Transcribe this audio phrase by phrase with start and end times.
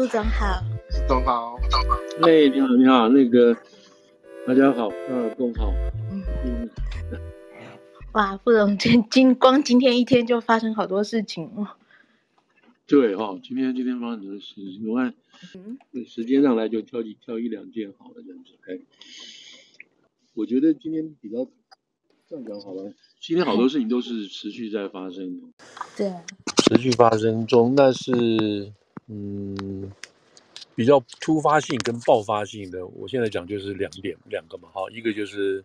[0.00, 1.98] 副总好，副总好，副总好。
[2.22, 3.54] 哎，你好，你好，那个
[4.46, 5.70] 大家好，二公好。
[6.10, 6.70] 嗯嗯。
[8.12, 11.68] 哇，副总今今光今天一天就发生好多事情哦。
[12.86, 15.12] 对哈、哦，今天今天发生的事情，我看，
[15.54, 18.52] 嗯，时间上来就挑几挑一两件好了这样子。
[18.68, 18.80] 哎，
[20.32, 21.46] 我觉得今天比较
[22.26, 22.90] 这样讲好了，
[23.20, 25.52] 今天好多事情都是持续在发生。
[25.94, 26.10] 对。
[26.64, 28.72] 持续发生中，但是。
[29.12, 29.90] 嗯，
[30.76, 35.64] 比较突发性跟爆发性的，我现在讲就是两点，两个嘛，哈，一个就是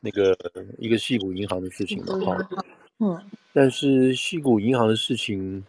[0.00, 0.36] 那个
[0.78, 2.48] 一个戏谷银行的事情嘛，哈，
[2.98, 5.64] 嗯，但是戏谷银行的事情，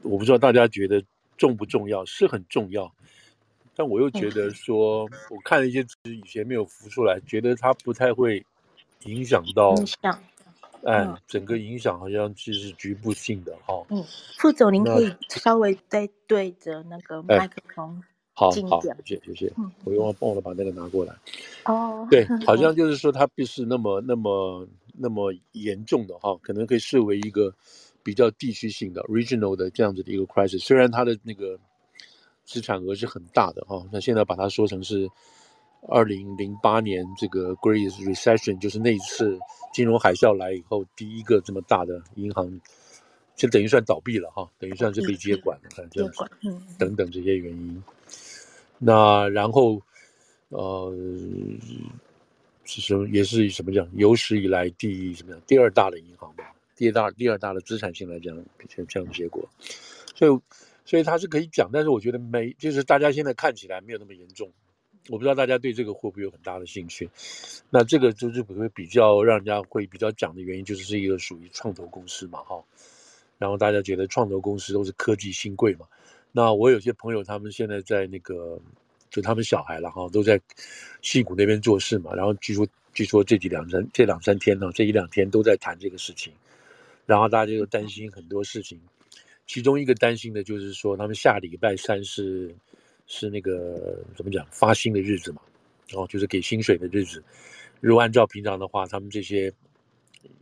[0.00, 1.04] 我不知道大家觉得
[1.36, 2.90] 重不重要，是很重要，
[3.76, 8.42] 但我又觉得说，我看了一些词以前没有浮出来，觉得它不太会
[9.04, 9.74] 影响到。
[10.84, 13.84] 哎，整个影响好像其实是局部性的哈。
[13.90, 14.04] 嗯，
[14.38, 19.52] 副总，您可以稍微再对着那个麦克风好，好，谢谢，谢谢。
[19.56, 21.14] 嗯，我用忘了把那个拿过来。
[21.64, 27.52] 哦，对，好像就是说它不是那么、那么、那么严重的哈，可能可以视为一个
[28.02, 30.60] 比较地区性的 regional 的这样子的一个 crisis。
[30.60, 31.58] 虽然它的那个
[32.44, 35.08] 资产额是很大的哈，那现在把它说成是。
[35.86, 39.38] 二零零八年这个 Great Recession 就是那一次
[39.72, 42.60] 金融海啸来以后第一个这么大的银行，
[43.36, 46.24] 就等于算倒闭了哈，等于算是被接管了，看这样子，
[46.78, 47.82] 等等这些原因。
[48.78, 49.80] 那然后
[50.48, 50.94] 呃，
[52.64, 58.34] 是什么也是什么讲，有史以来第什么样第二大的银行吧，第二大第二大的资产性来讲，
[58.68, 59.48] 像这样的结果，
[60.14, 60.40] 所以
[60.84, 64.50] 所以它是可以讲，但是我觉得没，就是大家现在看起来没有那么严重。
[65.10, 67.08] 我不知道大家对这个会不会有很大的兴趣，
[67.70, 72.62] 那这个就是会比较让人家会比较讲的原因，就是是一个属于创投公司嘛，哈，
[73.38, 75.86] 然后大家觉得创投公司都是科技新贵嘛，
[76.30, 78.60] 那我有些朋友他们现在在那个，
[79.08, 80.38] 就他们小孩了哈，都在
[81.00, 86.34] 矽谷那边做事嘛，然后据说据说这几两三这两三天呢，这一两天都在谈这个事情，
[87.06, 88.78] 然后大家就担心很多事情，
[89.46, 92.54] 其中一个担心的就是说他们下礼拜三是。
[93.08, 95.42] 是那个怎么讲发薪的日子嘛，
[95.94, 97.20] 哦，就是给薪水的日子。
[97.80, 99.52] 如果按照平常的话，他们这些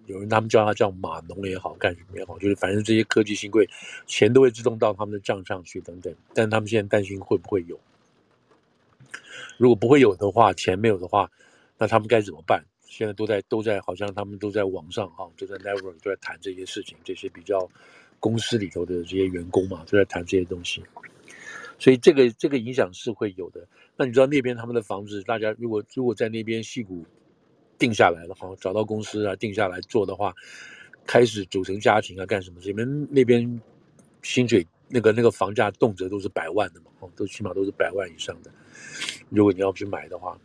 [0.07, 3.67] 有人他们叫他叫码农也好，干什么也好，就是反正这些科技新贵
[4.07, 6.15] 钱都会自动到他们的账上去等等。
[6.35, 7.79] 但他们现在担心会不会有？
[9.57, 11.31] 如果不会有的话，钱没有的话，
[11.79, 12.65] 那他们该怎么办？
[12.85, 17.69] 现在都在都在好像他们都在网上哈，都在 network 都在谈这些事情，这些比较
[18.19, 20.83] 公司里头的这些员工嘛，都在谈这些东西。
[21.79, 23.67] 所以这个这个影响是会有的。
[23.97, 27.05] 那你知道那边他们的房子，大家如果如果在那边矽谷
[27.79, 30.35] 定下来了哈，找到公司啊定下来做的话，
[31.07, 32.61] 开始组成家庭啊干什么？
[32.65, 33.61] 你们那边
[34.23, 38.51] 薪水那个那个房价动辄都是百万的嘛，哦，都起码都是百万以上的。
[39.29, 40.39] 如果你要去买的话，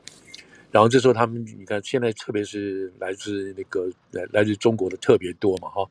[0.72, 5.86] 然后这时候他们你看现在特别是来自那个来来自中国的特别多嘛哈，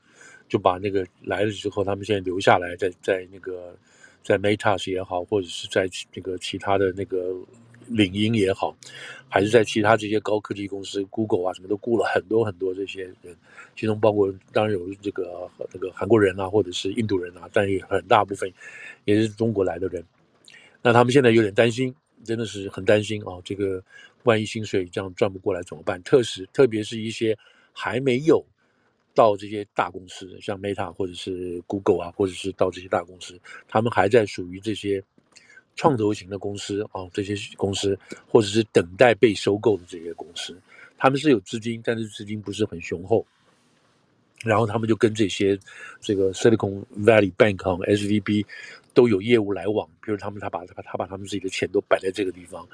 [0.49, 3.75] 就把那个来了之后，他们现在留下来在在那个。
[4.23, 7.35] 在 Meta 也好，或者是在那个其他的那个
[7.87, 8.77] 领英也好，
[9.29, 13.37] 还是在其他这些高科技公司，Google 啊什么都雇了很多很多这些人，
[13.75, 18.53] 其中包括当然有这个这个韩国人啊，或者是印度人啊，但也很大部分
[19.05, 20.05] 也是中国来的人。
[20.83, 21.95] 那他们现在有点担心，
[22.25, 23.41] 真的是很担心啊！
[23.45, 23.83] 这个
[24.23, 26.03] 万一薪水这样赚不过来怎么办？
[26.03, 27.37] 特使特别是一些
[27.73, 28.45] 还没有。
[29.15, 33.39] 到这些大公司，像 Meta 或者是 Google 啊，或者是到这些大公司，
[33.69, 35.03] 他们还在属于这些
[35.77, 40.57] 创投型的公司啊，这些公司或者是等待被收购的这些公司，
[40.97, 43.27] 他们是有资金，但是资金不是很雄厚。
[44.43, 45.59] 然后他们就跟这些
[46.01, 48.47] 这个 Silicon Valley Bank 啊、SVB
[48.95, 52.67] 都有业务来往，比如他们他把他他把他们自己的钱都摆在这个地方。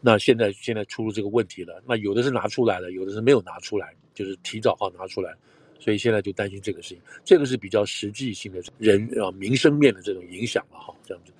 [0.00, 5.34] 那现在现在出了这个问题了，那有的是拿出来了，有的是没有拿出来，就是提早好拿出来。
[5.78, 11.32] 所以现在就担心这个事情，这个是比较实际性的人啊民生面的这种影响了哈，这样子，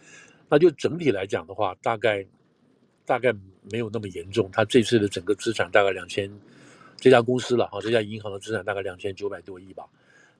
[0.48, 2.26] 那就整体来讲的话，大概
[3.06, 3.32] 大概
[3.72, 4.50] 没有那么严重。
[4.52, 6.30] 他这次的整个资产大概两千，
[6.98, 9.86] 这家公司了哈，这家银行的资产大概两千九百多亿吧，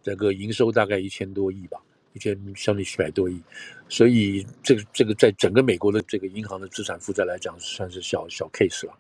[0.03, 1.81] 整个营收大概一千多亿吧，
[2.13, 3.41] 一千将近七百多亿，
[3.89, 8.93] 所以这个这个在整个美国的这个银行的资产负债来讲，算是小小 case 了。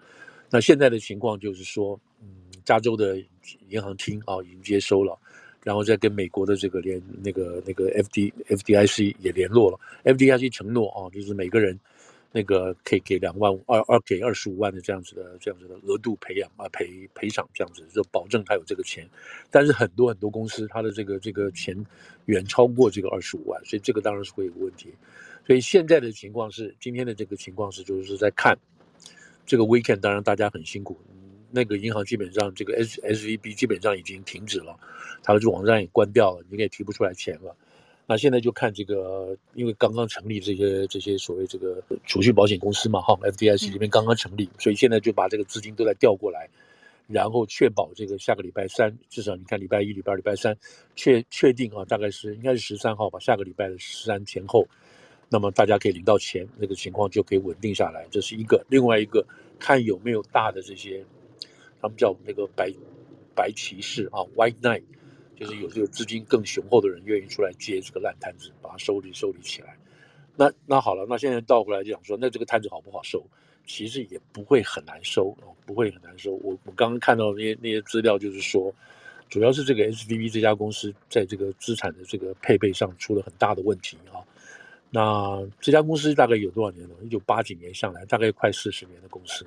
[0.48, 2.28] 那现在的情况就是说，嗯。
[2.64, 3.22] 加州的
[3.68, 5.18] 银行厅啊，已经接收了，
[5.62, 11.78] 然后再跟美国的这个联那个那个 F D F D I C 也联络了，F D I C 承诺啊，就是每个人
[12.32, 19.08] 那个可以给两万五二二给二十五万的这样子的这样子的额度培养啊赔赔偿这样子，就保证他有这个钱。
[19.50, 21.76] 但是很多很多公司他的这个这个钱
[22.26, 24.92] 远超过这个二十五万，所以这个当然是会有问题。
[25.46, 28.58] 所以现在的情况是，今天的这个情况是，就是在看
[29.46, 30.98] 这个 weekend，当然大家很辛苦。
[31.54, 34.76] 那个银行基本上这个 S S V B 基本上已经停止了，
[35.22, 37.54] 它的这网站也关掉了，你也提不出来钱了。
[38.06, 46.50] 那现在就看这个，因为刚刚成立这些这些所谓这个储蓄保险公司嘛，哈，F D I C 这边刚刚成立，所以现在就把这个资金都在调过来，
[47.06, 50.54] 然后确保这个下个礼拜三，至少你看礼拜一、礼拜二、礼拜三
[50.96, 54.66] 确确定啊，大概是应该是十三号吧，下个礼拜的十三前后，
[55.30, 58.62] 那么大家可以领到钱，那个情况就可以稳定下来，这是一个。
[58.68, 59.24] 另外一个，
[59.58, 61.02] 看有没有大的这些，
[61.84, 62.72] 他们叫那个白
[63.34, 64.84] 白骑士啊，White Knight。
[65.36, 69.76] 就是有这个资金更雄厚的人愿意出来接这个烂摊子，把它收理收理起来。
[70.36, 73.20] 那那好了，那现在倒过来就讲说，那这个摊子好不好收？
[73.66, 76.34] 其实也不会很难收哦，不会很难收。
[76.34, 78.72] 我我刚刚看到那些那些资料，就是说，
[79.28, 84.22] 主要是这个 SVB 这家公司在这个资产的这个配备上出了很大的问题啊。
[84.88, 86.94] 那这家公司大概有多少年了？
[87.02, 89.44] 一九八几年上来，大概快四十年的公司。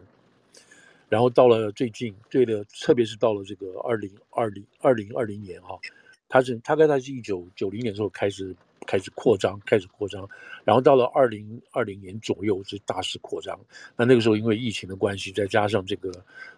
[1.09, 5.79] 然后到了最近，对的，特别是到了这个二零二零二零二零年哈，
[6.27, 8.55] 它是大概它是一九九零年的时候开始
[8.85, 10.27] 开始扩张，开始扩张，
[10.65, 13.57] 然后到了二零二零年左右是大肆扩张。
[13.95, 16.11] 那那个时候因为疫情的关系，再加上这个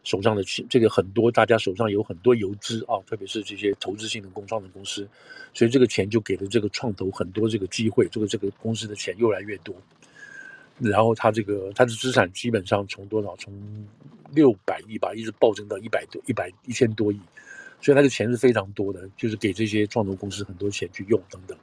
[0.04, 5.07] 手上的钱，这个很多大家手上有很多游资啊，特别是这些投资性的工创的公司，
[5.54, 9.75] 所以这个钱就给了这个创投很多这个机会，这个这个公司的钱越来越多。
[10.80, 13.54] 然后他这个他的资产基本上从多少从
[14.34, 17.20] 六百亿吧，一直暴增到一百多一百一千多亿，
[17.81, 21.58] 所以他的钱是非常多的，就是给这些创投公司很多钱去用等等。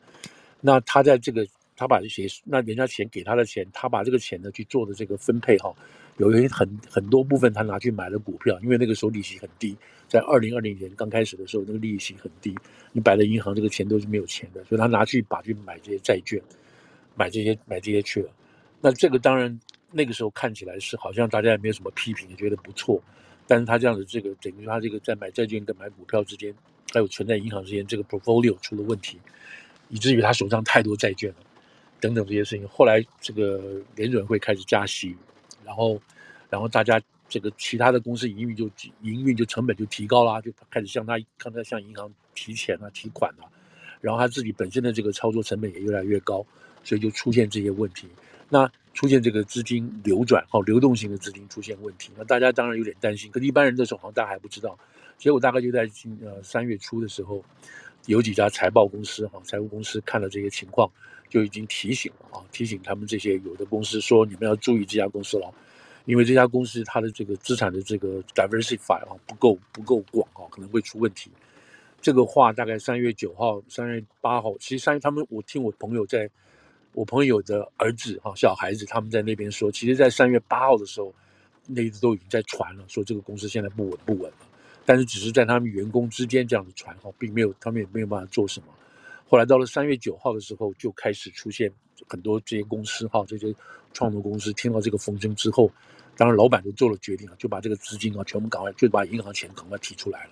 [0.61, 1.47] 那他在这个
[1.77, 5.75] 他把这些那人家钱给他的钱，他把这个钱呢去做的这个分配哈，
[6.19, 9.77] 有一些很很多部分他拿去买了股票，因为那个时候利息很低，
[10.09, 12.55] 在二零二零年刚开始的时候那个利息很低，
[12.93, 16.43] 你摆在银行这个钱都是没有钱的，所以他拿去把去买这些债券，
[17.15, 18.31] 买这些买这些去了。
[18.81, 19.59] 那这个当然，
[19.91, 23.03] 那个时候看起来是好像大家也没有什么批评，也觉得不错。
[23.47, 26.55] 但是他这样子，这个等于他这个在买债券跟买股票之间，
[26.93, 29.19] 还有存在银行之间，这个 portfolio 出了问题，
[29.89, 31.37] 以至于他手上太多债券了，
[32.01, 32.67] 等等这些事情。
[32.69, 35.17] 后来这个联准会开始加息，
[35.65, 36.01] 然后，
[36.51, 38.69] 然后大家这个其他的公司营运就
[39.03, 43.47] 营运就成本就提高啦，就开始向他刚才向银行提钱啊、提款啊，
[44.01, 46.45] 然后他自己本身的这个操作成本也越来越高，
[46.83, 48.09] 所以就出现这些问题。
[48.49, 53.31] 那出现这个资金流转，好，流动性的资金出现问题，那大家当然有点担心。
[53.31, 54.79] 可是一般人的时候好像大家还不知道。
[55.19, 57.45] 结果大概就在今呃三月初的时候，
[58.07, 60.91] 有几家财报公司哈，财务公司看了这些情况，
[61.29, 65.53] 就已经提醒了啊，提醒他们这些有的公司说，你们要注意这家公司了，
[66.05, 71.31] 因为这家公司它的这个资产的这个 diversify 啊不够不够广啊，可能会出问题。
[72.01, 76.31] 这个话大概三月九号、三月八号，其实三月他们我听我朋友在。
[76.97, 81.15] 我朋友的儿子哈，小孩子他们在那边说，其实，在三月八号的时候，
[81.67, 84.39] 那一直都已经在传了，说这个公司现在不稳不稳了。
[84.87, 88.69] 但是只是在他们员工之间这样子传哈，并没有他们也没有办法做什么。
[89.29, 91.71] 后来到了三月九号的时候，就开始出现
[92.09, 93.55] 很多这些公司哈，这些
[93.93, 95.71] 创投公司听到这个风声之后，
[96.17, 100.31] 当然老板就做了决定了，就把这个资金啊全部赶快就把银行钱赶快提出来了。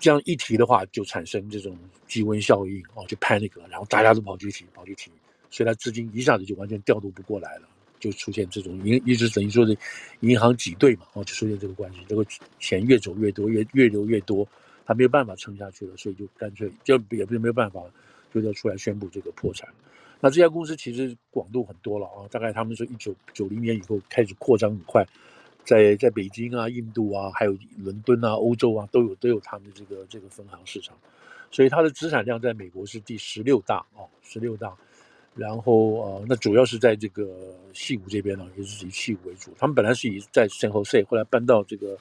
[0.00, 5.10] 这样一提的话，就产生这种积温效应啊，就 panic 了，然后大家都跑去提，跑去提。
[5.54, 7.68] 所以，他资金一下子就完全调度不过来了，
[8.00, 9.78] 就出现这种银，一直等于说是
[10.18, 12.26] 银行挤兑嘛，哦，就出现这个关系，这个
[12.58, 14.44] 钱越走越多，越越流越多，
[14.84, 17.80] 他没有办法撑下去了，所以就干脆就也不是没有办法，
[18.34, 19.68] 就要出来宣布这个破产。
[20.18, 25.06] 那这家公司其实广度很多了啊，大概他们说一九九零年以后开始扩张很快，
[25.64, 30.96] 在在北京啊、印度啊、还有伦敦啊、欧洲啊都有都有他们的这个这个分行市场，
[31.52, 34.76] 所以它的资产量在美国是第十六大哦，十六大。
[35.36, 39.52] 然后呃，那主要是在这个矽谷这边呢，也是以矽谷为主。
[39.58, 41.98] 他们本来是以在 San Jose，后来搬到这个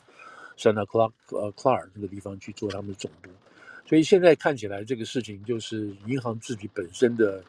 [0.56, 3.32] Santa Clara 呃 clar 这个地方去做他们的总部。
[3.88, 7.44] 所以现在看起来，这个事情就是银行自己本身的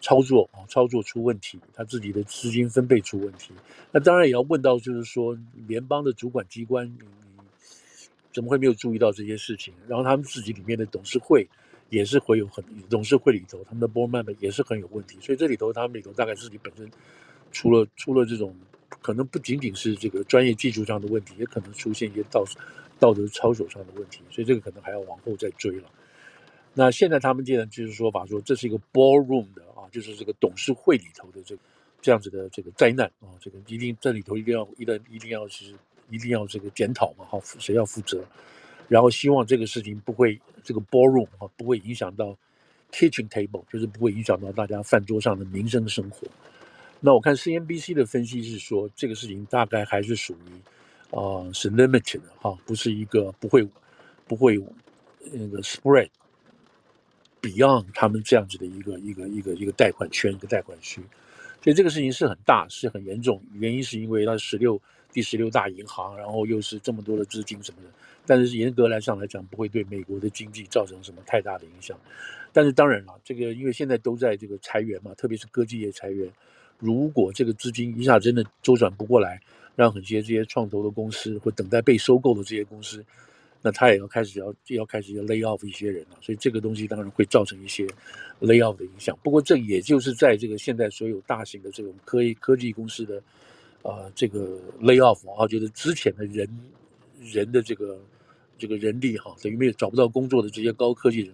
[0.00, 3.52] 操作啊，操作出问题，他自己的资金分配出问题。
[3.90, 5.36] 那当然也要问到，就是说
[5.66, 6.98] 联邦的主管机关，你
[8.32, 9.74] 怎么会没有注意到这些事情？
[9.88, 11.44] 然后他们自己里面的董事会。
[11.90, 16.90] 也是会有很董事会里头，他们的 board member 也是很有问题，所以这里头他们里头大概自己本身
[17.52, 18.54] 出了出了这种
[19.00, 22.44] 可能不仅仅是这个专业技术上的问题，也可能出现一些道
[22.98, 25.90] 道德操守上的问题，所以这个可能还要往后再追了。
[26.72, 31.62] 那现在他们既然就是说法说这是一个 board room 的啊，就是这个董事会里头的这个
[32.02, 35.72] 这样子的这个灾难啊，这个一定这里头一定要一定一定要是
[36.10, 38.24] 一定要这个检讨嘛，哈，谁要负责？
[38.88, 42.36] 然后希望这个事情不会这个 ballroom 啊不会影响到
[42.92, 46.26] kitchen table，就是不会影响到大家饭桌上的民生生活。
[47.00, 53.68] 那我看 CNBC 的分析是说，这个事情大概还是属于啊、是 limited 的哈，不是一个不会
[54.26, 54.58] 不会
[55.32, 56.08] 那个 spread
[57.40, 61.00] beyond 他们这样子的一个一个一个一个贷款圈一个贷款区。
[61.62, 63.40] 所以这个事情是很大，是很严重。
[63.52, 64.80] 原因是因为它十六
[65.14, 67.88] 第十六大银行，然后又是这么多的资金什么的。
[68.26, 71.98] 但是严格来上来讲，不会对美国的经济造成什么太大的影响。
[72.52, 76.28] 但是当然了，这个因为现在都在这个裁员嘛，特别是科技业裁员。
[76.78, 79.40] 如果这个资金一下真的周转不过来，
[79.76, 83.04] 让很些这些创投的公司或等待被收购的这些公司。
[83.66, 87.86] 那他也要开始要要开始要 lay off 一些人了，所以这个东西当然会造成一些
[88.42, 89.18] lay off 的影响。
[89.22, 93.22] 不过这也就是在这个现在所有大型的这种科科技公司的，
[93.84, 96.48] 呃，这个 lay off 啊，就是之前的人
[97.20, 97.98] 人的这个
[98.58, 101.32] 这个人力哈，等于没有找不到工作的这些高科技人，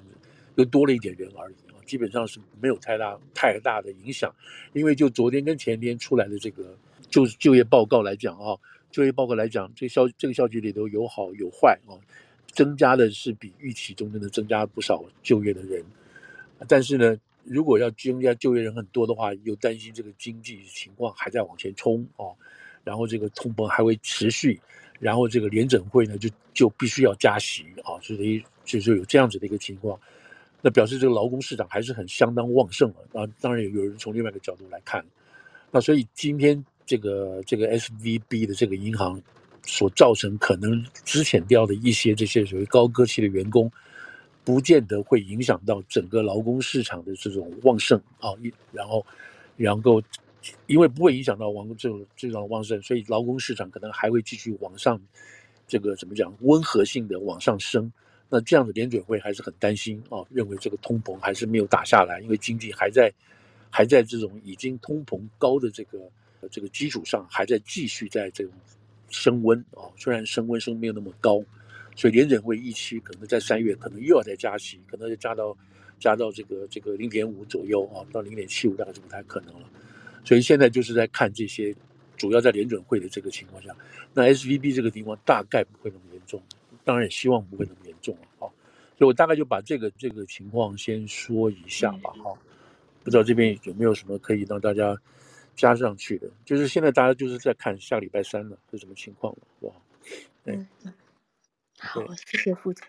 [0.56, 4.34] 又多了一点人而已啊，基本上是没有太大太大的影响。
[4.72, 6.76] 因为就昨天跟前天出来的这个
[7.08, 8.58] 就就业报告来讲啊。
[8.90, 11.94] 就业报告来讲，这个消这个消息里头有好有坏啊，
[12.50, 15.84] 增加的是比预期中真的增加不少就业的人，
[16.66, 22.24] 但是呢，如果要增加就业人很多的话，又担心这个经济情况还在往前冲啊，
[22.84, 24.60] 然后这个通膨还会持续，
[24.98, 29.98] 然后这个联准会呢就就必须要加息啊，所以就是有这样子的一个情况，
[30.62, 35.04] 那表示这个劳工市场还是很相当旺盛啊，当然有有人从另外一个角度来看，
[35.70, 36.64] 那所以今天。
[36.86, 39.22] 这个这个 SVB 的这个银行
[39.64, 43.70] 所造成可能资遣掉的一些这些所谓高科技的员工，
[44.44, 48.30] 不见得会影响到整个劳工市场的这种旺盛啊，
[48.72, 49.04] 然后
[49.56, 50.02] 然后
[50.66, 55.00] 因为不会影响到劳工这种这种旺盛，所以劳工市场可能还会继续往上，
[55.66, 57.92] 这个怎么讲温和性的往上升。
[58.28, 63.12] 那这样的联准会还是很担心啊，认为这个通膨还是没有打下来，因为经济还在
[63.70, 65.98] 还在这种已经通膨高的这个。
[66.50, 68.50] 这个基础上还在继续在这种
[69.10, 71.38] 升温啊，虽然升温升没有那么高，
[72.00, 75.54] 所以联准会预期可能在三月可能又要再加息，可能就加到
[75.98, 79.68] 加到这个这个零点五左右啊，到零点七五大概就不太可能了。
[80.24, 81.76] 所以现在就是在看这些，
[82.16, 83.76] 主要在联准会的这个情况下，
[84.14, 86.42] 那 SVB 这个地方大概不会那么严重，
[86.84, 88.48] 当然也希望不会那么严重了啊。
[88.96, 92.32] 所以我大概就把这个这个情况先说一下吧哈，
[93.04, 94.96] 不知道这边有没有什么可以让大家。
[95.56, 99.72] 加上去的，就是现在大家就是在看下礼拜三了是什么情况了，是吧？
[100.46, 100.66] 嗯，
[101.80, 102.86] 好，谢谢副总。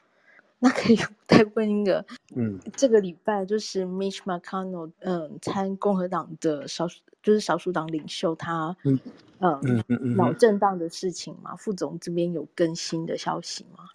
[0.60, 2.05] 那可以再问一个，
[2.36, 9.00] 嗯，这个礼拜就是 Mitch McConnell，嗯，参共和党的少数，就是少数党领袖他，嗯
[9.39, 13.86] 嗯嗯嗯，脑震荡的事情嘛，副总这边有更新的消息吗？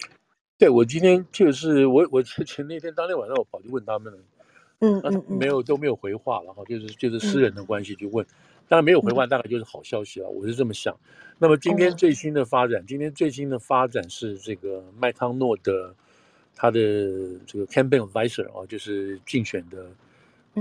[0.58, 4.18] 对，我今天就是我我前那天当天晚上我跑去问他们了，
[4.80, 8.24] 嗯嗯嗯，没有都没有回话了哈，就是就是私人的关系就问。
[8.24, 8.28] 嗯
[8.68, 10.28] 当然没有回话，大概就是好消息了。
[10.28, 10.98] 我是这么想。
[11.38, 15.94] 那么今天最新的发展，今天最新的发展是这个麦康诺的
[16.54, 16.80] 他的
[17.46, 19.86] 这个 campaign advisor 啊，就是竞选的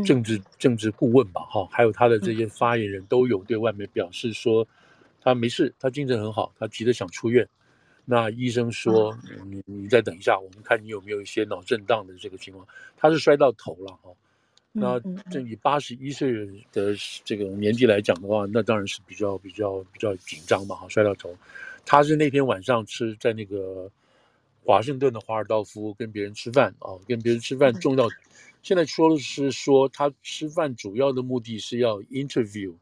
[0.03, 4.67] 政治政治顾问吧，哈，还有他的这些发言人都有对外面表示说
[5.21, 7.47] 他没事，他精神很好，他急着想出院。
[8.07, 9.17] 那医生说
[9.49, 12.67] 你你再等一下，我们看你有没有一些脑震荡的这个情况。
[12.95, 14.11] 他是摔到头了哈。
[14.77, 14.99] 那
[15.31, 16.33] 这以八十一岁
[16.73, 21.33] 的这个年纪来讲的话，那当然是比较比较比较紧张嘛，哈，摔到头。
[21.85, 23.89] 他是那天晚上吃在那个
[24.65, 28.05] 华盛顿的华尔道夫跟别人吃饭啊，跟别人吃饭重要。
[28.63, 32.73] 现在说的是说他吃饭主要的目的是要 interview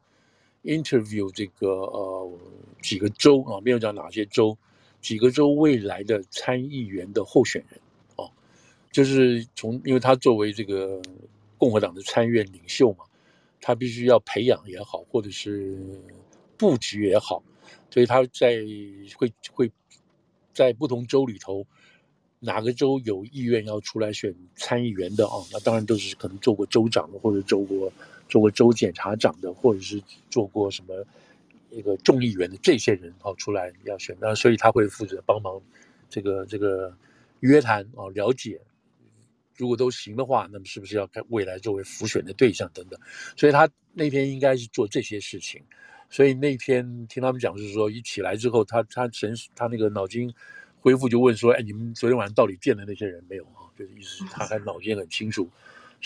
[0.64, 2.38] interview 这个呃
[2.82, 4.58] 几个州啊，没有讲哪些州，
[5.00, 7.80] 几个州未来的参议员的候选人
[8.16, 8.26] 啊，
[8.90, 11.00] 就是从因为他作为这个。
[11.58, 13.04] 共和党的参院领袖嘛，
[13.60, 15.78] 他必须要培养也好，或者是
[16.56, 17.42] 布局也好，
[17.90, 18.58] 所以他在
[19.16, 19.70] 会会
[20.52, 21.66] 在不同州里头，
[22.40, 25.34] 哪个州有意愿要出来选参议员的啊？
[25.52, 27.92] 那当然都是可能做过州长的，或者做过
[28.28, 31.04] 做过州检察长的，或者是做过什么
[31.70, 35.60] 一个众议员的这些人啊出来要选，那所以他会负责帮忙
[36.10, 36.94] 这个这个
[37.40, 38.60] 约谈啊，了解。
[39.56, 42.98] 如果都行的话，那么是不是要看未来作为浮选的对象等等？
[43.36, 45.62] 所以他那天应该是做这些事情。
[46.10, 50.32] 所以那天听他们讲是说，一起来之后，他他神他那个脑筋
[50.78, 55.50] 恢复，就问说：“哎，你们昨天晚上到底见了那些人没有啊？”就是意思是他还脑筋很清楚，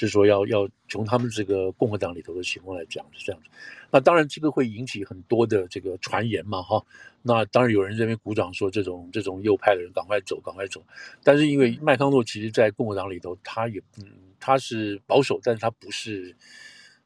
[0.07, 3.49] 是说要要从他们这个共和党里头的情况来讲是这样子。
[3.91, 6.85] 那当然这个会引起很多的这个传言嘛，哈。
[7.23, 10.83] 那当然有人这边鼓掌说这种这种右派的人赶快走，赶快走。
[11.25, 14.05] 但是因为麦康诺其实在共和党里头，他也嗯
[14.39, 16.35] 他是保守，但是他不是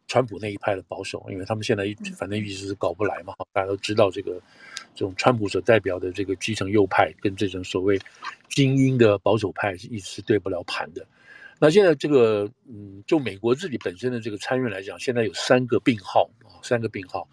[0.07, 1.85] 川普那一派的保守，因为他们现在
[2.17, 4.41] 反正一直是搞不来嘛，大家都知道这个。
[4.95, 7.99] 这种川普所代表的这个基层右派，跟这种所谓
[8.51, 11.07] 精英的保守派是一直是对不了盘的。
[11.63, 17.29] 那现在这个，嗯，就美国自己本身的这个参院来讲，现在有三个病号啊，三个病号，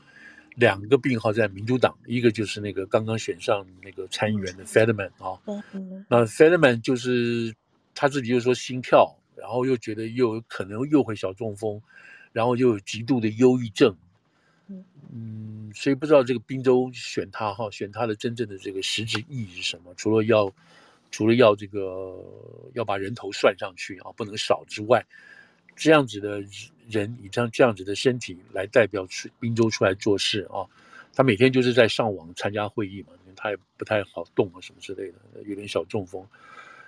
[0.55, 5.41] 两个病号在民主党，一个就是那个刚刚选上那个参议员的 Fetterman 啊，
[6.07, 7.55] 那 Fetterman 就是
[7.95, 11.81] 他自己又说心跳，然后又觉得又有可能又会小中风，
[12.31, 13.97] 然后又有极度的忧郁症。
[15.11, 19.91] 嗯，所以不知道这个宾州选他哈，选他的真正的这个实质意义是什么？
[19.97, 20.53] 除了要，
[21.11, 22.15] 除了要这个
[22.73, 25.05] 要把人头算上去啊，不能少之外，
[25.75, 26.43] 这样子的
[26.87, 30.65] 人以这样这样子的身体来代表出滨州出来做事啊，
[31.13, 36.25] 他每天就是在上网参加会议嘛，他也不太好动啊什么之类的，有点小中风，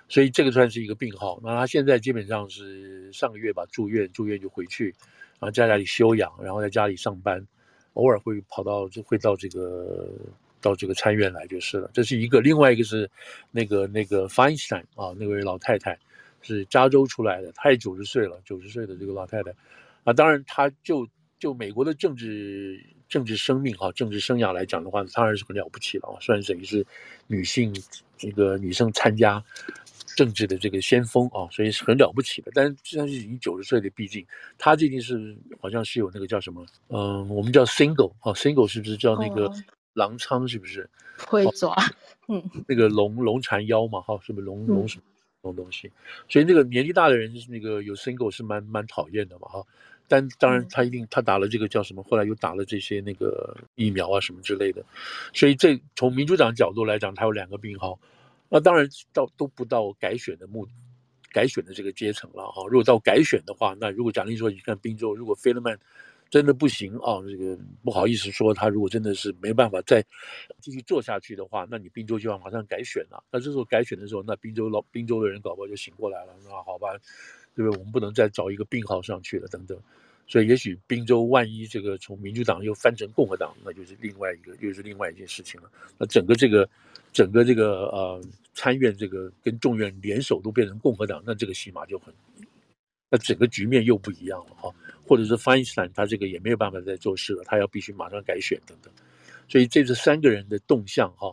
[0.08, 1.40] 所以这个算是一个病号。
[1.42, 4.94] 那他现在基本上是上个月吧住院，住院就回去，
[5.38, 7.46] 然后在家里休养，然后在家里上班。
[7.94, 10.08] 偶尔会跑到就会到这个
[10.62, 12.40] 到这个参院来就是了，这是一个。
[12.40, 13.10] 另外一个是
[13.50, 15.98] 那个那个 Feinstein 啊，那位老太太
[16.40, 19.50] 是加州出来的，她也九十岁了，九十岁的这个老太太
[20.04, 21.06] 啊，当然她就
[21.38, 26.86] 就美国的政治政治生命啊，政治生涯来讲的话，当然是很了不起了啊，算是等于是
[27.26, 27.74] 女性
[28.16, 29.44] 这个女生参加。
[30.14, 32.52] 政治的这个先锋啊，所以是很了不起的。
[32.54, 34.22] 但是实际上是已经九十岁的，毕竟
[34.58, 39.50] 他最近是好像是有那个叫什么，嗯，我们叫 single 啊，single 是不是叫那个
[39.94, 40.46] 狼疮？
[40.48, 41.74] 是不是会抓？
[42.28, 45.00] 嗯，那个龙龙缠腰嘛，哈，是不是龙龙什
[45.42, 45.90] 么东西？
[46.28, 49.64] 所以那个年纪大的人，那个有 single 是蛮蛮讨厌的嘛，哈。
[50.08, 54.84] 但当然他一定他打了这个叫什么，后来又打了这些那个疫苗啊什么之类的。
[55.32, 57.98] 所以这从民主党角度来讲，他有两个病号。
[58.50, 60.66] 那当然到都不到改选的目，
[61.32, 62.64] 改选的这个阶层了哈。
[62.68, 65.78] 如果到改选的话，那如果假定说你看宾州，如果费勒曼
[66.32, 70.02] 真的不行啊，这个不好意思说，他如果真的是没办法再
[70.62, 73.22] 继续做下去的话，那你宾州就要马上改选了。
[73.30, 76.88] 那这时候改选的时候，那宾州老宾州的人搞不好就醒过来了，那好吧，
[77.54, 77.78] 对不对？
[77.78, 79.78] 我们不能再找一个病号上去了，等等。
[80.26, 85.70] 所以也许宾州万一这个从民主党又翻成共和党，那就是另外一个，又是另外一件事情了。
[85.98, 86.66] 那整个这个，
[87.12, 88.20] 整个这个呃。
[88.54, 92.12] 参院这个跟众院联手都变成共和党，那这个戏码就很，
[93.12, 94.74] 那整个局面又不一样了哈。
[95.06, 98.90] 或者是费因斯坦他这个也没有办法再做事了，他要必须马上改选等等。
[99.46, 101.30] 所以这是三个人的动向哈，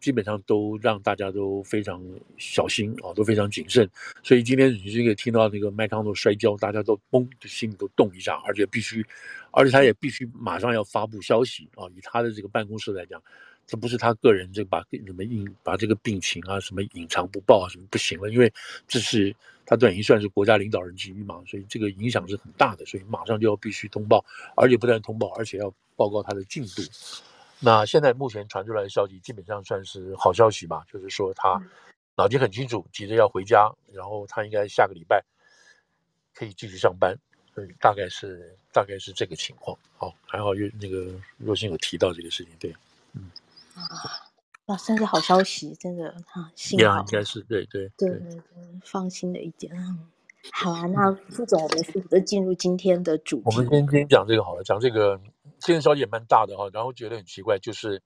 [0.00, 2.02] 基本上都让大家都非常
[2.38, 3.86] 小心啊，都非常谨慎。
[4.22, 9.04] 所以今天你这个听到那个麦康诺摔跤，大家都嘣，心里都动一下，而且必须，
[9.50, 13.22] 而且他也必须马上要发布消息啊，以他的这个办公室来讲。
[13.66, 18.50] 这不是他个人这个把什么隐把这个病情啊什么隐藏不报啊什么不行了，因为
[18.86, 19.34] 这是
[19.70, 24.24] 他等于算是国家领导人之一嘛，所以这个影响是很大的，所以马上就要必须通报，
[24.56, 26.80] 而且不但通报，而且要报告他的进度。
[27.60, 31.62] 那现在目前传出来的消息基本上算是好消息吧，就是说他
[32.16, 35.22] 脑筋很清楚，急着要回家，然后他应该下个礼拜
[36.34, 37.14] 可以继续上班，
[37.54, 39.76] 所以大概是大概是这个情况。
[39.98, 42.74] 好，还好有那个若星有提到这个事情，对，
[43.12, 43.30] 嗯。
[43.74, 44.27] 啊，
[44.68, 48.20] 哇，算是好消息，真的哈，幸好应该是对对对
[48.84, 49.74] 放心了一点。
[50.52, 53.42] 好啊，那副总，我们是不是进入今天的主题？
[53.46, 55.18] 我们今天讲这个好了，讲这个，
[55.58, 58.02] 这个消息也蛮大的哈，然后觉得很奇怪，就是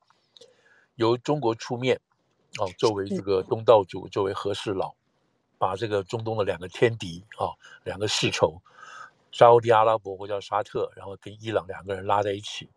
[0.95, 2.01] 由中国出面，
[2.61, 4.95] 哦，作为这个东道主，作为和事佬，
[5.59, 7.51] 把这个中东的两个天敌啊，
[7.83, 8.63] 两个世仇，
[9.33, 12.71] 沙乌地阿拉伯或叫沙特，然后跟伊朗两个人拉在一起。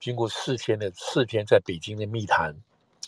[0.00, 2.54] 经过四天的四天在北京的密谈，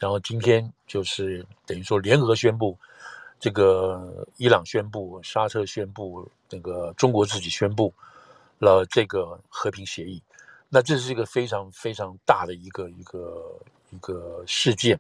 [0.01, 2.77] 然后今天就是等于说联合宣布，
[3.39, 7.93] 这个伊朗宣布，沙特宣布，那个中国自己宣布
[8.59, 10.23] 了这个和平协议。
[10.71, 13.61] 那这是一个非常非常大的一个一个
[13.91, 14.99] 一个事件。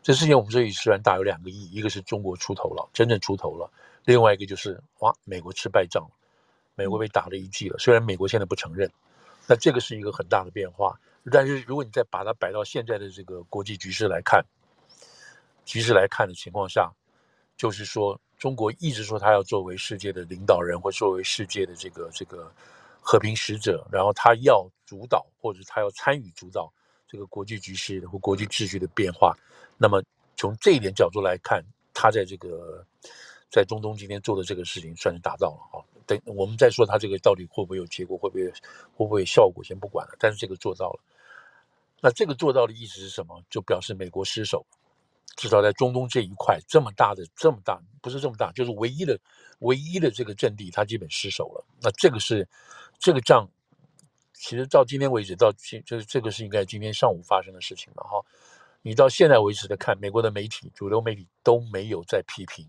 [0.00, 3.68] 这事件我们这里虽然大有两个意义，一个是中国出头了，真正出头了；
[4.04, 6.08] 另外一个就是哇，美国吃败仗，
[6.76, 7.78] 美国被打了一记了。
[7.78, 8.88] 虽然美国现在不承认。
[9.46, 10.98] 那这个是一个很大的变化，
[11.32, 14.44] 但是如果你再把它摆到现在的这个国际局势来看，
[15.64, 16.92] 局势来看的情况下，
[17.56, 22.52] 就是说中国一直说他要作为世界的领导人或作为世界的这个这个
[23.00, 26.70] 和平使者，然后他要主导或者他要参与主导
[27.08, 29.34] 这个国际局势或国际秩序的变化。
[29.78, 30.02] 那么
[30.36, 32.84] 从这一点角度来看，他在这个
[33.50, 38.52] 在中东今天做的这个事情算是达到了啊，等我们再说他这个到底会不会有结果，会不会会
[38.96, 40.16] 不会效果，先不管了。
[40.18, 41.00] 但是这个做到了，
[42.04, 43.42] 那这个做到的意思是什么？
[43.48, 44.66] 就表示美国失守，
[45.36, 49.18] 至少在中东这一块这么大的这么大，不是这么大，就是唯一的
[49.60, 51.64] 唯一的这个阵地，它基本失守了。
[51.80, 52.46] 那这个是
[52.98, 53.48] 这个仗，
[54.34, 58.22] 其实到今天为止，到今就是这个是应该今天上午发生的事情了哈。
[58.82, 62.68] 你到现在为止的看，美国的媒体主流媒体都没有在批评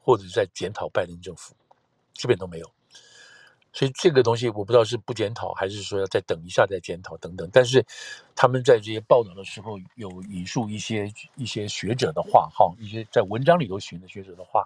[0.00, 1.54] 或者在检讨拜登政府。
[2.12, 2.68] 基本都没有，
[3.74, 7.50] 所以这个东西我不知道是不检讨，还是说要再等一下再检讨等等。
[7.52, 7.84] 但是
[8.36, 14.64] 他们在这些报道的时候有引述一些一些学者的话，哈，一些在文章里头选的学者的话，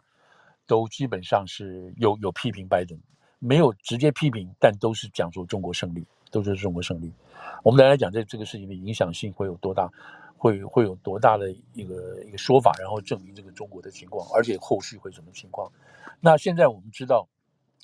[0.66, 2.98] 都基本上是有有批评拜登，
[3.38, 7.10] 没有直接批评，但都是讲说中国胜利，都是中国胜利。
[7.62, 9.90] 我们来来讲这这个事情的影响性会有多大，
[10.36, 15.72] 会会有多大的一个一个说法，然后证明这个中国的情况，而且后续会什么情况？
[16.20, 17.26] 那现在我们知道。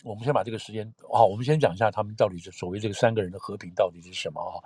[0.03, 4.61] 我们先把这个时间好，我们先讲一下他们到底是所谓这个三个人的和平到底是什么啊？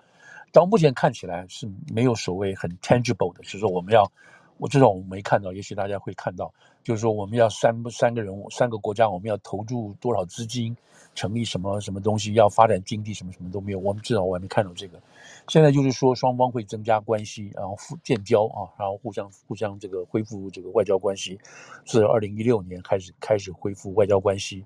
[0.51, 4.11] 到目前看起来是没有所谓很 tangible 的，就是说我们要，
[4.57, 10.75] 我至少我们没看到，也许大家会看到，就是说我们要三三个人三个国家，我们要投注多少资金，
[11.15, 14.99] 成立什么什么东西，要发展经济什么什么都没有，我们至少我还没看到这个。
[15.49, 21.39] 现在就是说双方会增加关系，然后复建交啊，然后互相互相这个恢复这个外交关系，
[21.85, 24.65] 自二零一六年开始开始恢复外交关系。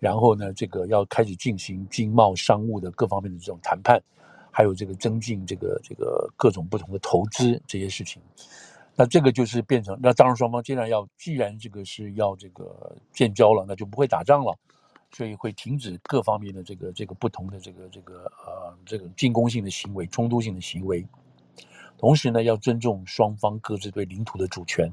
[0.00, 4.02] 然后呢，这个要开始进行经贸、商务的各方面的这种谈判，
[4.50, 8.20] 还有这个增进这个这个各种不同的投资这些事情。
[8.96, 14.58] 那这个就是变成，那当然双方既然要，既然这个是要这个建交了，那就不会打仗了，
[15.12, 21.06] 所以会停止各方面的这个这个不同的这个这个呃这个进攻性的行为、冲突性的行为。
[21.98, 24.90] 同时呢，要尊重双方各自对领土的主权。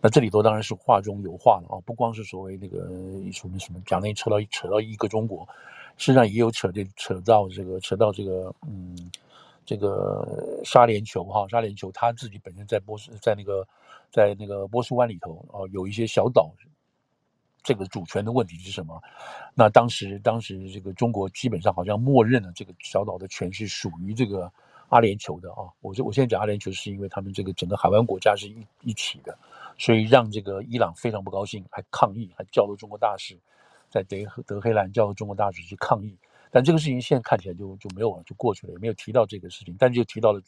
[0.00, 2.88] 那这里头当然是话中有话了啊，不光是所谓那个
[3.32, 5.46] 什么什么讲那扯到扯到一个中国，
[5.98, 9.10] 实际上也有扯这扯到这个扯到这个嗯
[9.66, 13.68] 这个沙连酋哈沙连酋他自己本身在波斯在那个
[14.10, 16.50] 在那个波斯湾里头啊有一些小岛，
[17.62, 18.98] 这个主权的问题是什么？
[19.54, 24.50] 那当时当时这个中国基本上好像默认了这个小岛的权是属于这个
[24.88, 25.68] 阿联酋的啊。
[25.82, 29.36] 我我现在讲阿联酋是因为他们这个整个海湾国家是一一起的。
[29.80, 33.34] 所以让这个伊朗非常不高兴，还抗议，还叫了中国大使，
[33.88, 36.14] 在德德黑兰叫了中国大使去抗议。
[36.50, 39.74] 但这个事情现在看起来就就没有了，就过去了，也没有提到这个事情。
[39.78, 40.42] 但就提到了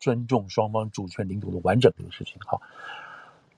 [0.00, 2.36] 尊重双方主权领土的完整这个事情。
[2.46, 2.58] 好，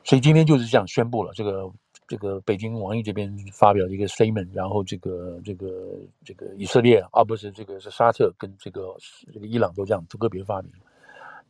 [0.02, 1.32] 所以今天就是这样宣布了。
[1.32, 1.70] 这个
[2.08, 8.96] 这个北京王毅这边发表了一个 statement，然后这个这个这个以色列啊，不是这个是沙特跟这个
[9.32, 10.72] 这个伊朗都这样都个别发明。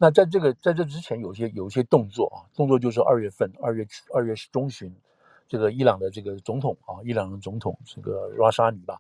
[0.03, 4.91] 那在这个在这之前，有些有一些动作啊，动作就是二月份，二月二月中旬，
[5.47, 8.99] 这个伊朗的这个总统啊，伊朗的总统这个拉沙尼吧，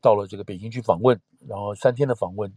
[0.00, 2.50] 到了这个北京去访问，然后三天的访问。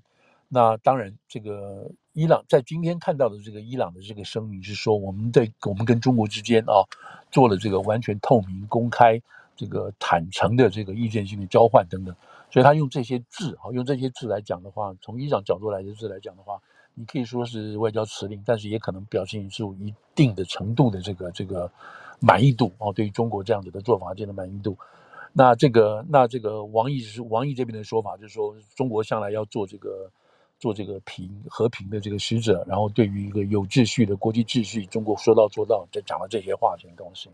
[0.47, 6.87] 那当然，这个伊朗在今天看到的这个伊朗的这个声明是说，我们对我们跟中国之间啊，
[7.29, 9.21] 做了这个完全透明、公开、
[9.57, 12.15] 这个坦诚的这个意见性的交换等等。
[12.49, 16.61] 所以他用这些字啊，用这些字来讲的话，从伊朗角度来的字来讲的话。
[16.93, 21.71] 你可以说是外交辞令，但是也可能表现出一定的程度的这个这个
[22.19, 24.77] 满意度哦，对于中国这样子的做法，这样的满意度。
[25.33, 30.11] 那这个那这个王毅是王毅这边的说法，就是说中国向来要做这个
[30.59, 37.29] 做这个平和平的这个使者，然后对于一个有秩序的国际秩序，中国说到做到，就讲了这些话这些东西。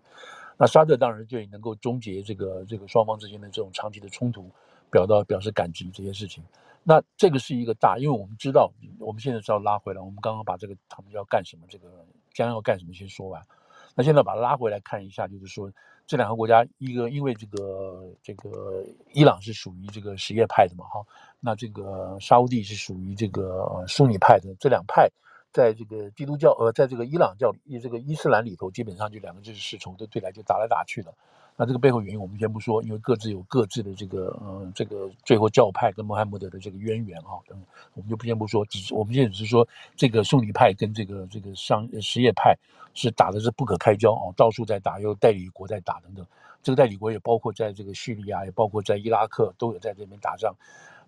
[0.59, 4.49] 那沙特当然对能够终结这个这个双方之间的这种长期的冲突，
[4.91, 6.43] 表到表示感激这些事情。
[6.89, 9.99] 那这个是一个大，因为我们知道，我们现在是要拉回来。
[9.99, 13.45] 我们刚刚把这个他们要干什么，这个将要干什么先说完。
[13.93, 15.69] 那现在把它拉回来看一下，就是说
[16.05, 21.05] 这两个国家，一个因为这个这个伊朗是属于这个什叶派的嘛，哈，
[21.41, 25.11] 那这个沙乌地是属于这个苏尼派的，这两派
[25.51, 31.13] 在这个基督教呃，在这个伊朗教，这个伊斯兰里头，基本上就两个就是世仇，就对来就打来打去的。
[31.59, 37.59] 那这个背后原因我们先不说，因为各自有各自的这个呃这个最后教派跟穆罕默德的这个渊源啊，等
[37.95, 42.55] 我们就不先不说，只是我们现在只是说这个逊尼派跟这个这个商什叶派
[42.93, 46.23] 是打的是不可开交哦，到处在打，又代理国在打等等，
[46.61, 50.55] 这个代理国也包括在这个叙利亚，也包括在伊拉克都有在这边打仗。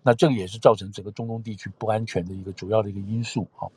[0.02, 3.68] 那这个也是造成整个中东地区不安全的一个主要的一个因素啊。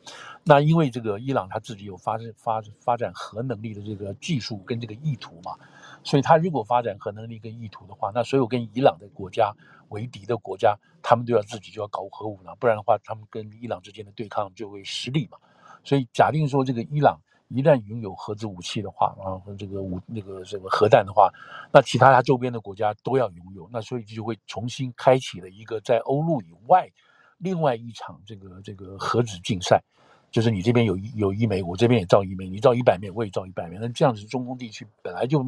[0.43, 5.57] 那因为这个伊朗他自己有发展发发展核能力的这个技术跟这个意图嘛，
[6.03, 9.53] 所以他如果发展核能力跟意图的话，那所有跟伊朗的国家
[9.89, 15.38] 为敌的国家，他们都要自己就要搞核武了，不然的话，他们跟伊朗之间的对抗就会失利嘛。
[15.83, 17.19] 所以假定说这个伊朗
[17.53, 21.31] 一旦拥有核子武器的话，啊，这个武那个这个核弹的话，
[21.71, 26.89] 那其他它周边的国家都要拥有，那所以就会重新开启了一个在欧陆以外
[27.37, 29.83] 另外一场这个这个核子竞赛，
[30.31, 35.45] 就是你这边有有一枚，我这边也造一枚，你造一百枚，我也造一百枚，那这样子中东地区本来就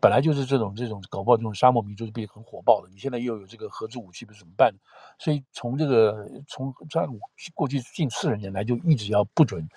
[0.00, 4.72] 本来就是这种这种搞不好这种沙漠民族是变很火爆的，你现在又有这个核子武器，不是怎么办？
[5.18, 7.04] 所以从这个从在
[7.52, 9.68] 过去近四十年来就一直要不准。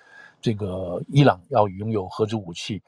[0.42, 2.82] 这个伊朗要拥有核子武器，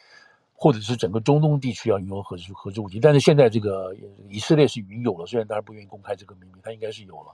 [0.52, 3.96] 或者是整个中东地区要拥有核子核子武器，但是现在这个
[4.28, 7.32] 以色列是拥有了，虽然当然不愿意公开这个秘密，他应该是有了。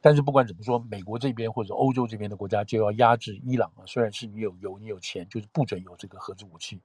[0.00, 6.80] 但是不管怎么说，美国这边或者欧洲这边的国家就要压制伊朗啊，虽然是你有油你有钱，就是不准有这个核子武器。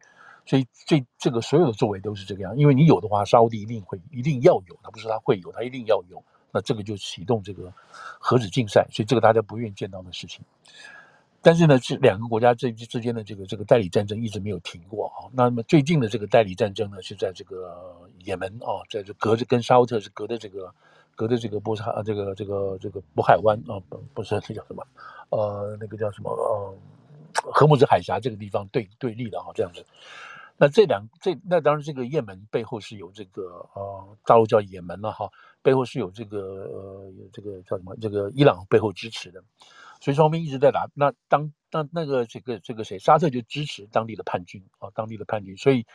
[0.46, 7.72] 所以这这个所有的作为都是这个样，因为你有的话，沙乌地一定会一定要有，他不是他会有，他一定要有，那这个就启动这个
[8.20, 10.44] 核子竞赛，所以这个大家不愿意见到的事情。
[11.42, 15.32] 但是呢，这两个国家之之间的这个这个代理战争一直没有停过啊。
[15.32, 20.74] 那么最近的这个代理战争呢，是在这个也门啊，在这隔着跟沙特是隔的这个
[21.16, 24.86] 隔的这个波斯海这个这个这个渤海湾啊，不不是那叫什么
[25.30, 26.76] 呃那个叫什么呃
[27.34, 29.86] 荷姆兹海峡这个地方对对立的啊这样子。
[30.58, 35.30] 那这两这那当然这个也门背后是有这个呃大陆叫也门了哈，
[35.62, 39.42] 背后是有这个呃这个叫什么这个伊朗背后支持的。
[40.00, 45.56] 所以双边一直在打，那当那那个这个这个谁，沙特就支持当地的叛军啊，当地的叛军。
[45.58, 45.86] 所以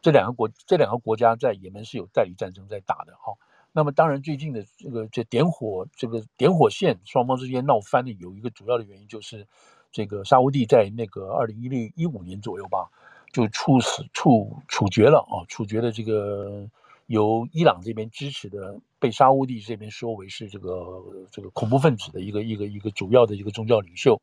[0.00, 3.34] 这两个国这两个国家在也门是有代理战争在打的哈。
[3.72, 9.46] 那么当然最近的这个这点火这个点火线双方之间闹翻的有一个主要的原因就是
[9.90, 12.90] 这个沙乌地在那个二零一六一五年左右吧，
[13.32, 16.68] 就处死处处决了啊，处决了这个。
[17.06, 24.22] 由伊朗这边支持的，被沙乌地这边说为是这个这个恐怖分子的一个一个一个主要的一个宗教领袖。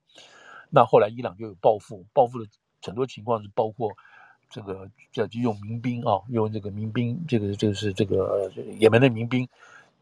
[0.70, 2.50] 那后来伊朗就有报复，报复的
[2.82, 3.92] 很多情况是包括
[4.50, 9.46] 这个叫就用民兵啊，用这个民兵，这个这个是这个也门的民兵，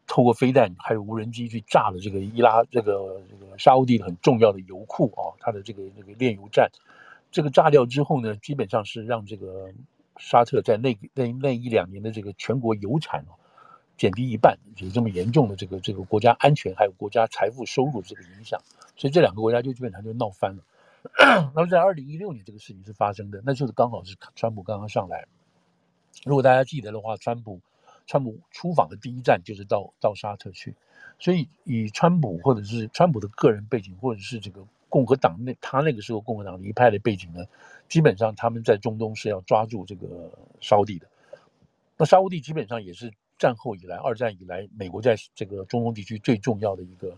[0.06, 6.70] 透过飞弹还有无人机去炸了这个伊拉这个这个沙乌地很重要的油库啊，它的这个这个炼油站，
[7.32, 9.72] 这个炸掉之后呢，基本上是让这个。
[10.20, 13.38] 沙特在那那那一两年的这个全国油产啊，
[13.98, 18.58] 减低一半，有这么严重的这个这个国家安全还有国家财富收入这个影响，
[18.96, 20.62] 所以这两个国家就基本上就闹翻了。
[21.54, 25.26] 那么在二零一六年这个事情是发生的，那就是刚好是川普刚刚上来。
[26.24, 27.60] 如果大家记得的话，川普
[28.06, 30.74] 川普出访的第一站就是到到沙特去，
[31.18, 34.64] 所以以川普或者是川普的个人背景，或者是这个。
[34.90, 37.44] 共和党那他那个时候共和党的一派的背景呢，
[37.90, 40.32] 基本上他们在中东是要抓住这个
[40.62, 41.06] 沙乌地的。
[41.98, 47.16] 那沙乌地基本上也是战后以来二战以来美国在这个中东地区最重要的一个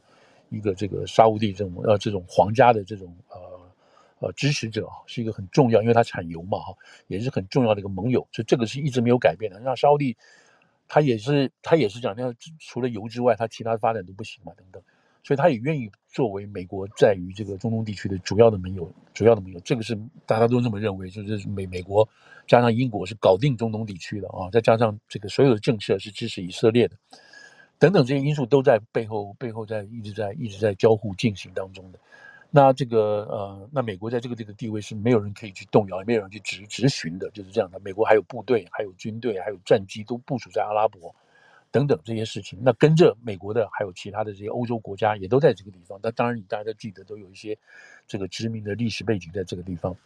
[0.50, 3.38] 一个这个沙乌地这种呃这种皇家的这种呃
[4.18, 6.74] 呃支持者，是一个很重要，因为它产油嘛哈，
[7.06, 9.58] 也是很重要的一个盟友，所以这个是一直没有改变的。
[9.60, 10.16] 那沙乌地
[10.86, 14.82] 他也是他也是讲，那除了油之外，他其他发展都不行嘛等等。
[15.22, 22.08] 所以他也愿意作为美国在于这个中东地区的主要的盟友，主要的盟友，这个是大家都这么认为，就是美美国
[22.46, 26.96] 加上英国是搞定中东地区的啊，再加上这个所有的政策是支持以色列的，
[27.78, 31.98] 等等这些因素都在背后背后在一直在一直在交互进行当中的。
[32.50, 37.78] 那这个呃，那美国在这个这个地位是没有人可以去动摇，也没有人去执执行的，就是这样的。
[37.78, 41.14] 美国还有部队，还有军队，还有战机都部署在阿拉伯。
[41.70, 45.98] 等等这些事情，那跟着美国的还有其他的这些欧洲国家也都在这个地方。
[46.02, 47.56] 那当然，你大家记得，都有一些
[48.06, 49.96] 这个殖民的历史背景在这个地方。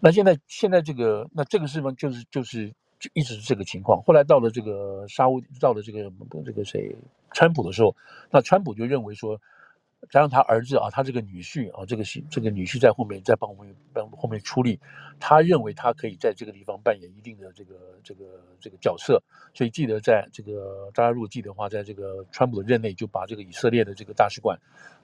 [0.00, 2.68] 那现在现在这个，那这个地方就是就是
[2.98, 4.02] 就一直是这个情况。
[4.02, 6.12] 后来到了这个沙乌，到了这个
[6.44, 6.94] 这个谁，
[7.32, 7.96] 川普的时候，
[8.30, 9.40] 那川普就认为说。
[10.10, 14.78] 加上他儿子啊，他这个女婿啊，这个是这个女婿在后面在帮我们帮后面出力，
[15.18, 18.24] 他认为他可以在这个地方扮演一定的这个这个
[18.60, 24.58] 这个角色，所以记得在这个大家如果记的话，在这个川普的任内就把这个以色列的这个大使馆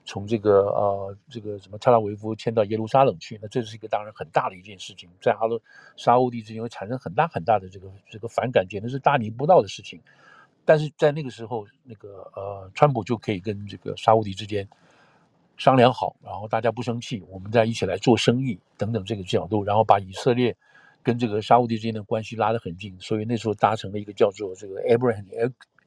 [0.05, 5.59] 从这个呃这个什么特拉维夫迁到耶路撒冷去，那这是一个当然很大的一件事情，在阿拉
[5.97, 10.01] 沙乌地之间会产生很大很大的这个这个反感，简直是大逆不道的事情。
[10.67, 14.67] 但是在那个时候，那个呃川普就可以跟这个沙乌地之间。
[15.57, 20.55] 商量好，然后大家不生气，我们再一起来做生意等等这个角度，然后把以色列
[21.01, 25.25] 跟这个沙乌地之间的关系拉得很近，所以那时候达成了一个叫做这个 Abraham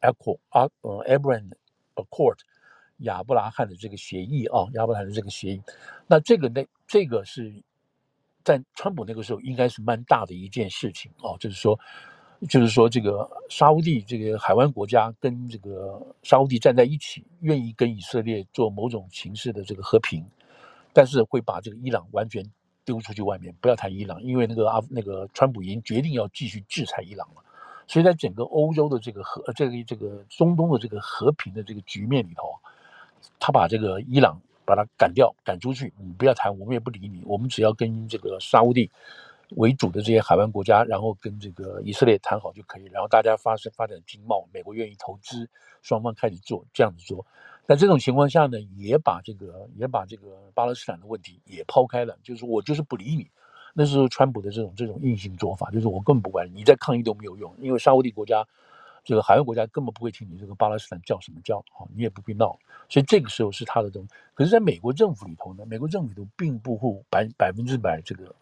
[0.00, 1.50] Accord 啊，呃 Abraham
[1.94, 2.38] Accord
[2.98, 5.62] 亚伯拉罕的这个协议啊，亚伯拉罕的这个协议。
[6.07, 7.52] 那这个那这个是
[8.44, 11.78] 在川普那个时候应该是蛮大的一件事情啊，就是说。
[12.46, 20.24] 就是说，这个沙乌地这个海湾国家跟这个沙乌地站在一起，愿意跟以色列做某种形式的这个和平，
[20.92, 22.44] 但是会把这个伊朗完全
[22.85, 27.42] 丢出去外面，不要谈伊朗，因为那个阿那个川普已经决定要继续制裁伊朗了。
[27.88, 32.55] 所以在整个欧洲的这个和这个这个中东的这个和平的这个局面里头，
[33.40, 38.90] 他把这个伊朗把他赶掉赶出去，你不要谈，我们也不理你，我们只要跟这个沙乌地
[39.56, 45.48] 为主的这些海湾国家，然后跟这个以色列谈好就可以，然后大家发生发展经贸，美国愿意投资，
[45.82, 47.24] 双方开始做这样子做。
[47.66, 53.30] 在这种情况下呢，也把这个也把这个巴勒斯坦的问题也抛开了，就是我就是不理你。
[53.74, 58.44] 那时候，川普的这种这种硬性做法，就是我根本不管你，你再抗议都没有用，因为沙乌地国家
[59.04, 62.58] 这个海湾国家根本不会听你这个巴勒斯坦叫什么叫，好，你也不必闹。
[62.88, 64.08] 所以这个时候是他的东西。
[64.34, 68.34] 可是，在美国政府里头呢，美国政府里头并不会百百分之百这个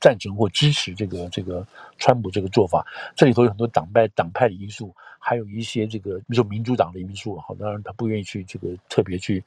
[0.00, 1.66] 赞成或支持这个这个
[1.98, 2.86] 川普这个做法。
[3.16, 9.44] 这里头有很多党派党派的因素，还有一些这个比如说民主党的因素，好，当然他不愿意去这个特别去。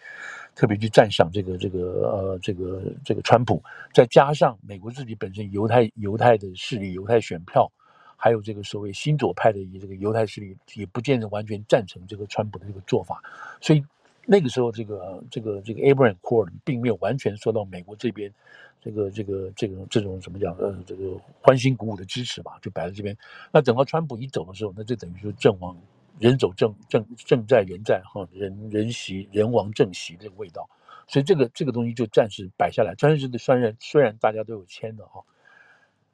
[0.53, 1.79] 特别去赞赏这个这个
[2.11, 3.63] 呃这个这个川普，
[3.93, 7.71] 再加上美国自己本身犹太犹太的势力、犹太选票，
[8.17, 13.23] 还有这个所谓新左派的这个犹太势力，也不见得完全赞成这个川普的这个做法。
[13.61, 13.81] 所以
[14.25, 18.33] 那个时候，这个这个这个 Abraham Accord 并没有完全受到美国这边
[18.81, 23.17] 这个这个这种这种怎么讲呃这个欢欣鼓舞的支持吧，就摆在这边。
[23.51, 25.75] 那等到川普一走的时候，那就等于说阵亡。
[26.19, 30.69] 人走政政政在人在哈，人人席人亡政席这个味道，
[31.07, 32.93] 所以这个这个东西就暂时摆下来。
[32.99, 35.23] 但是虽然虽然大家都有签的哈，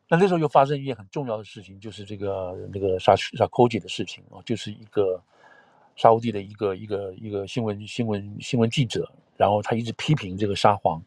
[0.08, 5.22] 那那时候又发生一件很重要的事情，就是这个那个沙沙科吉的事情啊，就是一个
[5.98, 11.04] 沙乌地的一个一个一个新闻新闻新闻记者，然后他一直批评这个沙皇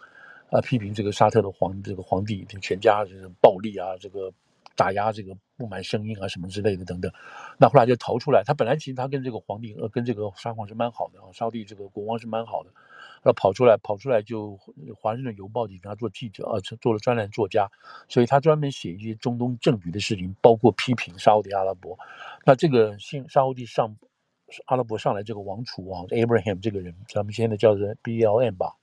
[0.51, 4.31] 啊，批评这个沙特的皇这个皇帝这个全家这个暴力啊，这个。
[4.77, 7.13] 打压这个不满声音啊什么之类的等等，
[7.59, 8.43] 那后来就逃出来。
[8.43, 12.71] 他本来其实他跟这个皇帝呃跟这个沙皇是蛮好的啊，沙乌地这个国王是蛮好的，
[13.23, 14.59] 然后跑出来跑出来就
[14.97, 17.71] 华盛顿邮报就给他做记者啊，做了专栏作家，
[18.09, 21.99] 所以他专门写一些中东政局的事情，包括批评沙乌地阿拉伯。
[22.47, 23.95] 那这个新沙乌地上
[24.67, 28.77] 阿拉伯上来这个王储啊，Abraham 这个人，咱们现在叫做 BLM 吧，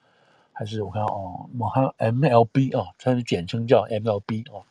[0.54, 4.66] 还是我看哦，我看 MLB 啊，它是简称叫 MLB 啊。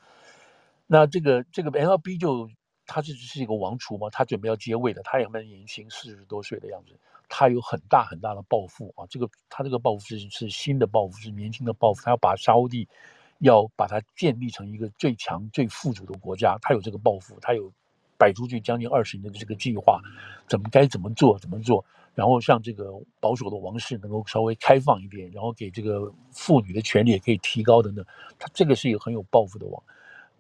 [0.87, 2.49] 那这个这个 MLB 就
[2.87, 6.97] 他这是一个王储嘛，他准备要接位的，他也蛮年轻，四十多岁的样子，
[7.29, 9.05] 他有很大很大的抱负啊。
[9.11, 12.89] 这个他这个抱负是是新的抱负，是年轻的抱负，他要把沙乌地
[13.41, 17.73] 要把它建立成一个最强最富足的国家，他有这个抱负，他有
[18.19, 20.01] 摆出去将近二十年的这个计划，
[20.47, 28.05] 怎么该怎么做怎么做，然后像这个保守的王室能够稍微开放一点，然后给这个妇女的权利也可以提高等等，
[28.39, 29.83] 他这个是一个很有抱负的王。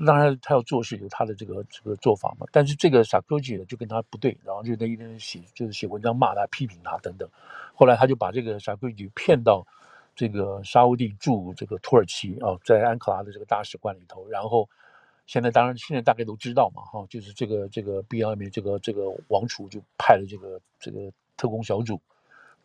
[0.04, 2.46] 当然，他要做事有他的这个这个做法嘛。
[2.52, 7.26] 但是这个萨科齐呢，就跟他不对，然后就那一天写就是写文章骂他、批评他等等。
[7.72, 9.66] 后来他就把这个萨科齐骗到
[10.14, 14.28] 这个沙乌地驻这个土耳其啊，在安卡拉的这个大使馆里头。
[14.28, 14.68] 然后
[15.26, 22.00] 现在当然现在大概都知道嘛，哈，就是这个这个 BLM 这个这个王储就派了这个这个特工小组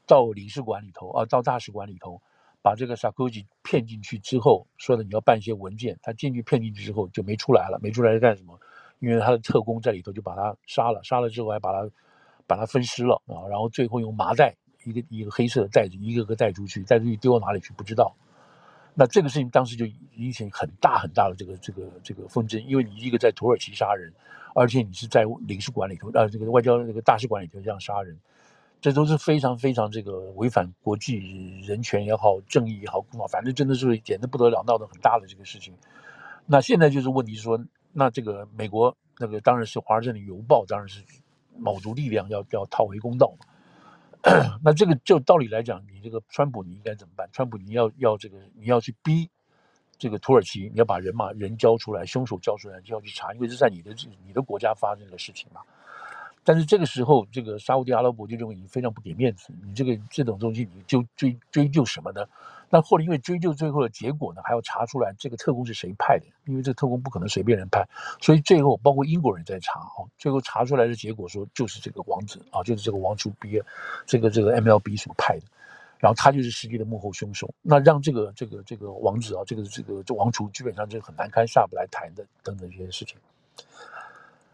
[0.08, 2.22] 到领事馆里头啊，到大使馆里头。
[2.64, 8.60] 把这个萨科齐骗进去之后，说的你要办一些文件，他进去骗进去之后就没出来了，没出来是干什么？
[9.00, 11.90] 因为他的特工在里头就把他杀了，杀了之后还把他
[12.46, 18.16] 把他分尸了啊，然后最后用麻袋一个一个黑色的袋子一个个带出去，带出去丢到哪里去不知道。
[18.94, 24.12] 那这个事情当时就引起很大很大的这个这个这个纷争，因为你一个在土耳其杀人，
[24.54, 28.18] 而且你是在领事馆里头啊，这个外交这个大使馆里头这样杀人。
[28.82, 35.76] 这都是非常非常这个违反国际人权也好，正义也好，反正真的是简直不得了，闹得很大的这个事情。
[36.48, 41.04] 那现在就是问题是说，那这个美国那个当然是《华盛顿邮报》，当然是
[41.56, 43.46] 卯足力量要要讨回公道嘛。
[44.64, 47.28] 那这个就道理来讲，你这个川普你应该怎么办？
[47.32, 49.30] 川普你要要这个你要去逼
[49.98, 55.62] 这个土耳其，你要把人马人交出来，凶手交出来就要去查，因为是在你的你的国家发生的事情嘛。
[56.44, 62.26] 但是这个时候，这个沙乌地阿拉伯就认为你非常不给面子，你这个这种东西，你就追追究什么呢？
[62.72, 67.86] 那后来因为追究最后的结果呢，还要查出来这个特工是谁派的，因为这个特工不可能随便人派，
[68.22, 73.62] 所以最后包括英国人在查啊，最后查出来的结果说就是这个王子啊，就是这个王储比
[74.08, 75.44] 这个这个 MLB 所派的，
[76.00, 83.18] 然后他就是实际的幕后凶手，那让这个这个这个王子啊，这个这个这王储基本上就很难堪，下不来台的等等这些事情。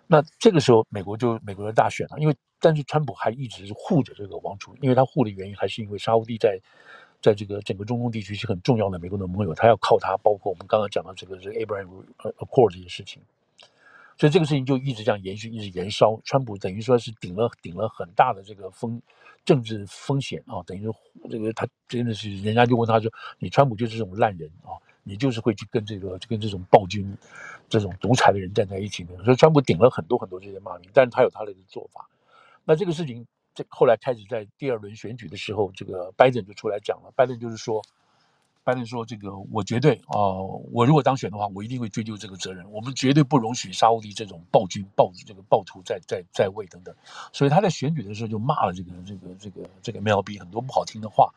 [0.07, 6.57] 那这个时候，美国就美国的大选了，因为但是川普还一直是护着这个王储，因为他护的原因还是因为沙乌地在，
[7.21, 11.87] 在这个整个中东地区是很重要的美国的盟友，他要靠他，包括我们刚刚讲到这个这个 Abraham
[12.17, 13.21] Accord 这些事情，
[14.17, 16.19] 所以这个事情就一直这样延续，一直延烧。
[16.23, 19.01] 川普等于说是顶了顶了很大的这个风
[19.45, 20.95] 政治风险啊，等于说
[21.29, 24.75] 这个他真的是人家就问他说，你川普就是这种烂人啊。
[25.09, 27.17] 你就是会去跟这个跟这种暴君、
[27.69, 29.15] 这种独裁的人站在一起的。
[29.23, 32.09] 所以川普顶了很多很多这些骂名，但是他有他的做法。
[32.65, 33.25] 那这个事情，
[33.57, 37.11] 这后来开始在第二轮选举的时候，这个拜登就出来讲了。
[37.15, 37.81] 拜登就是说，
[38.63, 42.71] 拜登说这个我绝对啊、呃，我如果当选的话，我一定会追究这个责任。
[42.71, 46.93] 我们绝对不容许沙乌地这种暴君、暴这个暴徒在在在位等等。
[47.33, 51.33] 所以他在选举的时候就骂了这个这个这个这个 MLB 很多不好听的话。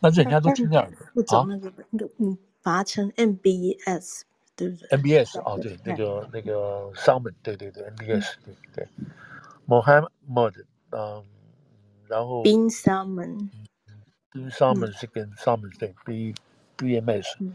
[0.00, 4.22] 那人家都听那个不走那个那个嗯，把它称 MBS
[4.54, 8.88] 对不对？MBS 哦，对，那个那个 Salmon 对对对，MBS 对对
[9.66, 11.24] ，Mohammed 嗯，
[12.12, 13.48] 然后 Bin Salmon
[14.32, 16.34] Bin Salmon 是跟 Salmon 对 B
[16.76, 17.52] BMS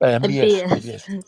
[0.00, 1.22] 哎 MBS MBS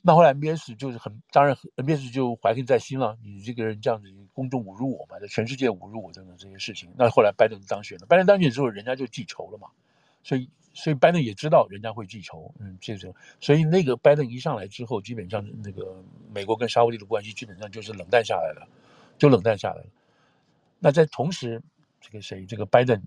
[0.00, 4.08] 那后来 MBS 就是很当然 MBS 就怀恨在心了，你这个人这样子。
[4.32, 9.66] 公众侮辱我嘛，在全世界侮辱我等等这些事情，那后来拜登当选了，拜登当选之后，人家就记仇了嘛，
[10.22, 16.00] 所以所以拜登也知道人家会记仇，嗯，这种，所以那个拜登一上来之后，基本上那个
[16.32, 18.68] 美国跟沙乌地的关系基本上就是冷淡下来了，
[19.18, 19.86] 就冷淡下来了。
[20.78, 21.62] 那在同时，
[22.00, 23.02] 这个谁，这个拜登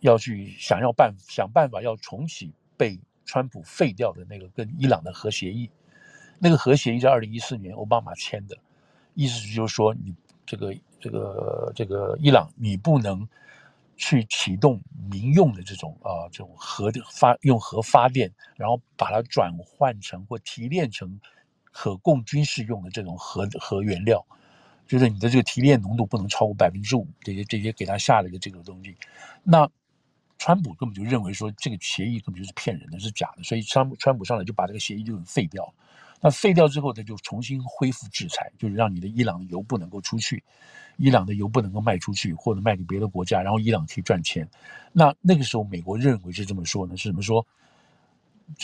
[0.00, 5.70] 要去想要办想办法要重启被川普废掉的那个跟伊朗的核协议，
[6.38, 8.56] 那个核协议在二零一四年奥巴马签的，
[9.14, 10.14] 意思就是说你。
[10.46, 13.26] 这个这个这个伊朗，你不能
[13.96, 14.78] 去启动
[15.10, 21.18] 民用的这种啊这种核的发用核发电，然后把它转换成或提炼成
[21.72, 24.26] 可供军事用的这种核核原料，
[24.86, 28.94] 就是你的这个提炼浓度不能超过百分之五，这些这些给他下了一个这个东西。
[29.42, 29.68] 那
[30.38, 35.72] 川普根本就认为说这个协议根本就是骗人的，是假的，所以川川普上来就把这个协议就废掉。
[36.20, 40.42] 那废掉之后，他就重新恢复制裁，就是让你的伊朗的油不能够出去，
[40.96, 44.48] 伊朗的油不能够卖出去，或者卖给别的国家，然后伊朗可以赚钱。
[44.92, 46.96] 那那个时候，美国认为是这么说呢？
[46.96, 47.46] 是怎么说？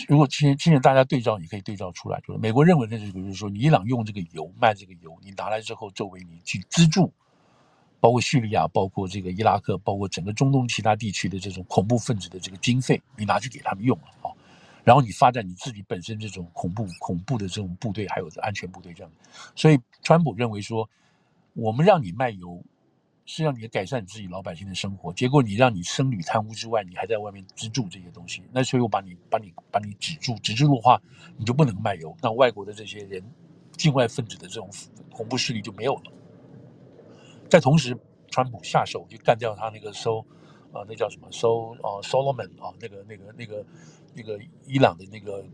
[0.09, 7.13] 如果现现在大家对照，你可以对照出来，就是美国认为的这个，就是说，你伊朗用这个油卖这个油，你拿来之后，作为你去资助，
[7.99, 14.31] 包括叙利亚、包括这个伊拉克、包括整个中东其他地区的这种恐怖分子的这个经费，你拿去给他们用了啊。
[14.85, 19.13] 然后你发展你自己本身这种恐怖恐怖的这种部队，还有安全部队这样，
[19.55, 20.89] 所以川普认为说，
[21.53, 22.63] 我们让你卖油，
[23.33, 31.01] 是让你改善你自己老百姓的生活，结果你让你僧侣贪污之外，你还在外面资助这些东西，那所以我把你把你把你止住，止住的话，
[31.37, 33.23] 你就不能卖油，那外国的这些人，
[33.77, 34.69] 境外分子的这种
[35.13, 36.13] 恐怖势力就没有了。
[37.49, 37.97] 在同时，
[38.31, 40.19] 川普下手就干掉他那个收，
[40.73, 43.65] 啊，那叫什么收啊，Solomon 啊，那个那个那个。
[44.13, 45.45] 那个伊朗的那个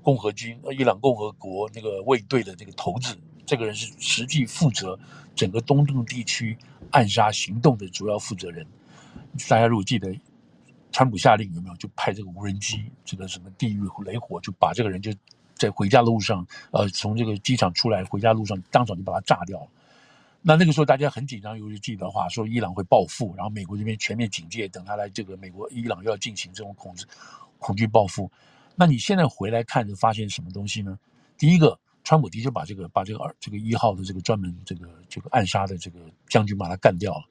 [0.00, 4.96] 共和军，呃，伊朗共和国那个卫队的这个头子，这个人是实际负责
[5.34, 6.56] 整个东正地区
[6.90, 8.66] 暗杀行动的主要负责人。
[9.48, 10.18] 大家如果记得，
[10.92, 15.12] 川普下令有没有就派这个无人机，这个什么地狱雷火，就把这个人就
[15.54, 19.68] 在回家的路上，呃，从这个机场出来回家路上，当场就把他炸掉了。
[20.42, 26.94] 那那个时候大家很紧张，尤其记得话说伊朗会报复，然后美国这边全面警戒，等他来这个美国伊朗又要进行这种恐。
[27.60, 28.30] 恐惧报复，
[28.76, 30.96] 那你现在回来看，就发现什么东西呢？
[31.36, 31.76] 第一个，
[32.08, 37.28] 川普的确把这个把这个二这个一号的这个专门这个这个暗杀的这个将军把他干掉了。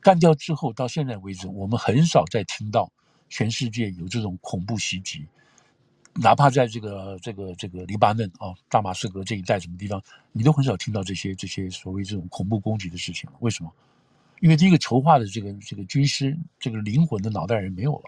[0.00, 2.88] 干掉之后，到现在为止，我们很少再听到
[3.28, 5.26] 全世界有这种恐怖袭击，
[6.14, 10.00] 哪怕在这个这个这个黎巴嫩啊、大马士革这一带什么地方，
[10.30, 13.36] 你都很少听到这些这些所谓这种恐怖攻击的事情了。
[13.40, 13.72] 为什么？
[14.38, 18.04] 因为第一个筹划的这个这个军师这个灵魂的脑袋人没有了。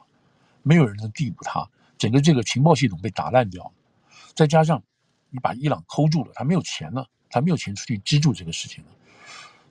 [0.62, 3.72] 没有人能逮捕他，整个这个情报系统被打烂掉，
[4.32, 4.80] 再加上
[5.34, 8.90] 你把伊朗抠住了，他没有钱了，他没有钱出去资助这个事情了，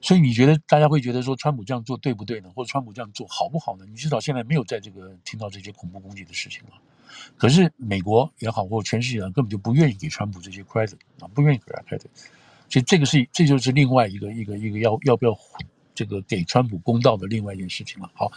[0.02, 2.52] 所以你觉得大家会觉得说川普这样做对不对呢？
[2.54, 3.86] 或者川普这样做好不好呢？
[3.86, 6.72] 你至少现在没有在这个听到这些恐怖攻击的事情了。
[7.38, 12.08] 可是美国也好，或全世界根本就不愿意给川普这些 credit 啊，不愿意给他 credit，
[12.68, 15.34] 所以这个是这就是另外一个一个一个要要不要
[15.96, 18.12] 这个给川普公道的另外一件事情了。
[18.14, 18.30] 好。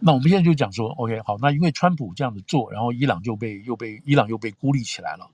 [0.00, 5.28] 那我们现在就讲说，OK，好，那因为川普这样子做，然后伊朗就被又被伊朗又被孤立起来了。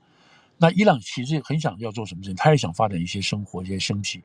[0.57, 4.21] 那伊朗其实很想要做什么事情，他也想发展一些生活，一些生计。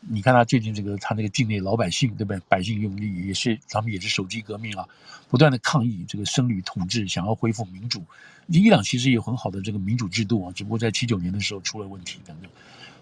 [0.00, 2.40] 你看他最近这个，他那个境内老百姓，对不对？
[2.48, 4.86] 百姓用力也是，他们也是手机革命啊，
[5.28, 8.02] 不断的抗议这个僧侣统治，想要恢复民主。
[8.46, 12.50] 伊朗其实有很好的这个民主制度啊，只不过在七九年的时候出了问题等等，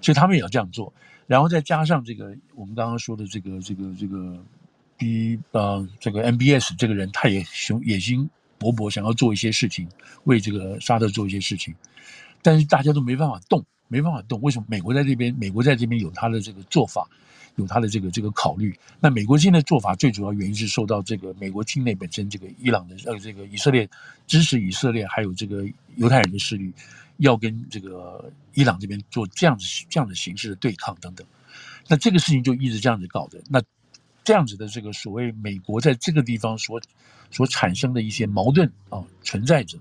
[0.00, 0.92] 所以他们也要这样做。
[1.26, 4.42] 然后再加上这个我们刚刚说的这个这个这个。
[5.00, 9.88] B 呃，这个 MBS 这个人，他也雄野心勃勃，想要做一些事情，
[10.24, 11.72] 为这个沙特做一些事情，
[12.42, 14.40] 但是大家都没办法动，没办法动。
[14.42, 14.66] 为什么？
[14.68, 17.08] 美国在这边，美国在这边有他的这个做法，
[17.56, 18.78] 有他的这个这个考虑。
[19.00, 23.88] 那美国现在做法最主要原因是受到这个美国境内本身这个伊朗的呃这个以色列
[24.26, 25.66] 支持以色列还有这个
[25.96, 26.72] 犹太人的势力，
[27.18, 31.26] 要跟这个伊朗这边做这样子这样的形式的对抗等等。
[31.88, 33.40] 那这个事情就一直这样子搞的。
[33.48, 33.62] 那
[34.22, 36.80] 这样子的这个所谓美国在这个地方所
[37.30, 39.78] 所产生的一些矛盾啊存在着，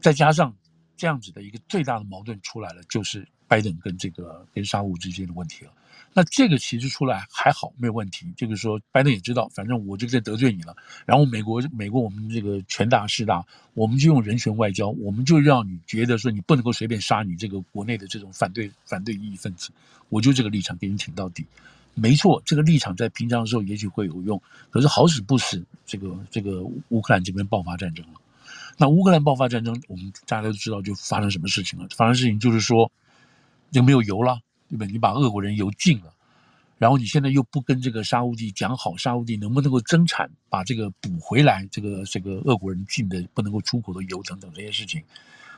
[0.00, 0.54] 再加上
[1.02, 3.26] 这样子的一个最大的矛盾出来了，就是。
[3.48, 5.72] 拜登跟这个跟沙乌之间的问题了，
[6.14, 8.26] 那这个其实出来还好，没有问题。
[8.34, 10.74] 就是说，拜登也知道，反正我就在得罪你了。
[11.04, 13.44] 然后美国，美国我们这个权大势大，
[13.74, 19.70] 我们就用人权外交，我们就让你觉得说你不能够随便杀你这个国内的这种反对反对异议分子。
[20.08, 21.44] 我就这个立场给你挺到底。
[21.92, 24.40] 没错，这个立场在平常的时候也许会有用，
[24.70, 28.20] 可是好死不死，这个这个乌克兰这边爆发战争了。
[28.78, 31.86] 那乌克兰爆发战争，我们大家都知道就发生什么事情了。
[31.96, 32.90] 发生事情就是说。
[33.72, 34.84] 就没有油了，对吧？
[34.84, 36.12] 你把俄国人油禁了，
[36.76, 41.66] 然后你现在又不跟这个沙乌地讲好，沙乌地能不能够增产，把这个补回来？
[41.70, 45.02] 这个这个俄国人禁的不能够出口的油等等这些事情，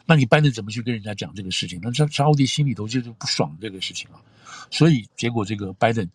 [0.07, 1.81] 那你拜登怎么去跟人家讲这个事情？
[1.83, 4.23] 那沙沙乌地心里头就是不爽这个事情啊，
[4.71, 6.09] 所以结果这个拜登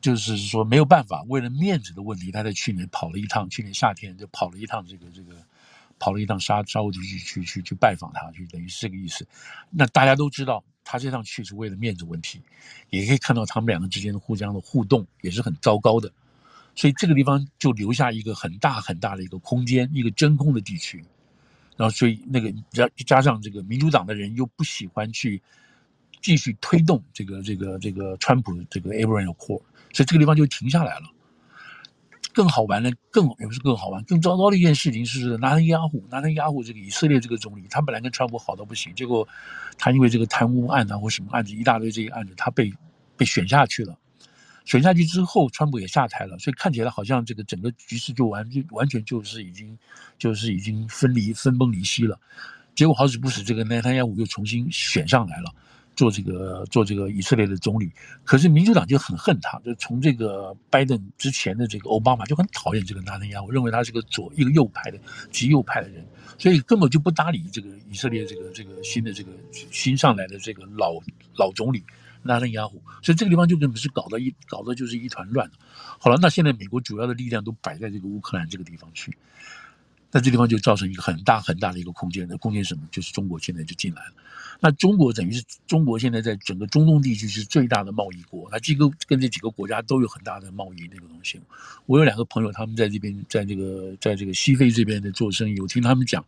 [0.00, 5.36] 就是说没有办法，为了面子的问题，他在去年跑了一趟，去年夏天就跑了一趟这个这个。
[5.98, 9.26] 跑了一趟沙沙乌地去去去去拜访他，就等于是这个意思。
[9.70, 12.40] 那大家都知道，他这趟去是为了面子问题，
[12.90, 16.12] 也可以看到他们两个之间的互相的互动也是很糟糕的。
[16.74, 21.04] 所以这个地方就留下一个很大很大的一个空间，一个真空的地区。
[21.76, 25.42] 然后，所以那个加加上这个民主党的人又不喜欢去
[26.20, 31.10] 继续推动这个这个这个川普这个 Abraham Accord，所以这个地方就停下来了。
[32.38, 39.26] 更好玩的，更也不是更好玩，更糟糕的一件事情是，纳坦雅胡，纳坦雅胡这个以色列这个总理，他本来跟川普好到不行，结果
[39.76, 42.72] 他因为这个贪污案啊或什么案子一大堆这些案子，他被
[43.16, 43.98] 被选下去了。
[44.64, 49.76] 选下去之后，川普也下台了，所以看起来好像这个整个局势就完就完全就是已经
[50.16, 52.20] 就是已经分离分崩离析了。
[52.76, 55.52] 结果好死不死，这个纳坦雅胡又重新选上来了。
[55.98, 57.90] 做这个做这个以色列的总理，
[58.22, 65.00] 可是民主党就很恨他，就从这个拜登之前的这个奥巴马就很讨厌这个纳坦雅胡，我认为他是个左一个右派的
[65.32, 66.06] 极右派的人，
[66.38, 69.32] 所以根本就不搭理这个以色列这个这个新的这个
[69.72, 71.00] 新上来的这个老
[71.36, 71.82] 老总理
[72.22, 75.50] 纳坦雅虎，所以这个地方就根本是搞得一搞得就是一团乱。
[75.98, 79.18] 好了，那现在美国主要的力量都摆在这个乌克兰这个地方去，
[80.12, 82.82] 那这地方就造成一个很大很大的一个空间，那空间什么？
[82.92, 84.12] 就是中国现在就进来了。
[84.60, 91.40] 那中国等于是中国现在在整个中东地区是最大的贸易国，它几个跟这几个国家都有很大的贸易那个东西。
[91.86, 96.24] 我有两个朋友，他们在这边，在这个在这个西非这边的做生意，我听他们讲，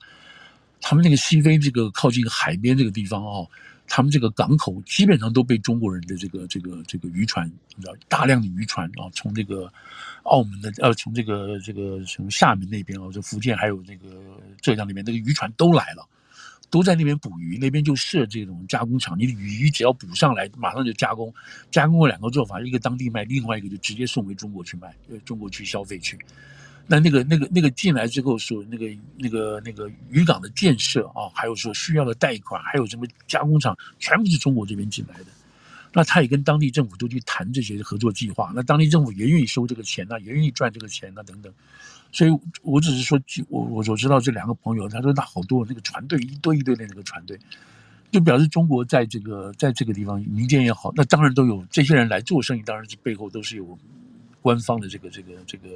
[0.81, 3.51] 他们那个西非这个靠近海边这个地方哦，
[3.89, 9.73] 他们这个港口基本上都被中国人的这个这个这个渔船，你知道，大量的渔船啊，从这个
[10.23, 14.09] 澳门的呃，从这个这个从厦门那边哦，这福建还有这个
[14.61, 16.07] 浙江那边，那个渔船都来了。
[16.71, 19.19] 都在那边捕鱼，那边就设这种加工厂。
[19.19, 21.33] 你的鱼只要捕上来，马上就加工。
[21.71, 26.19] 加工过两个做法，一个当地卖，另外一个就直接送回中国去卖，呃，中国去消费去。
[26.87, 35.27] 那那个那个那个进来之后说，那个那个那个渔港的建设啊，还有说需要的贷款，还有什么加工厂，全部是中国这边进来的。
[35.93, 41.53] 那他也跟当地政府都去谈这些合作计划，那当地政府也愿意收这个钱呐，也愿意赚这个钱呐，等等。
[42.13, 42.31] 所以，
[42.63, 47.39] 我只是说，我我所知道这两个朋友，他说那好多那个船队一堆一堆的那个船队，
[48.11, 53.79] 就表示中国在这个在这个地方民间也好，那当然都有这些人来做生意，当然是背后都是有
[54.43, 55.69] 官方的这个这个这个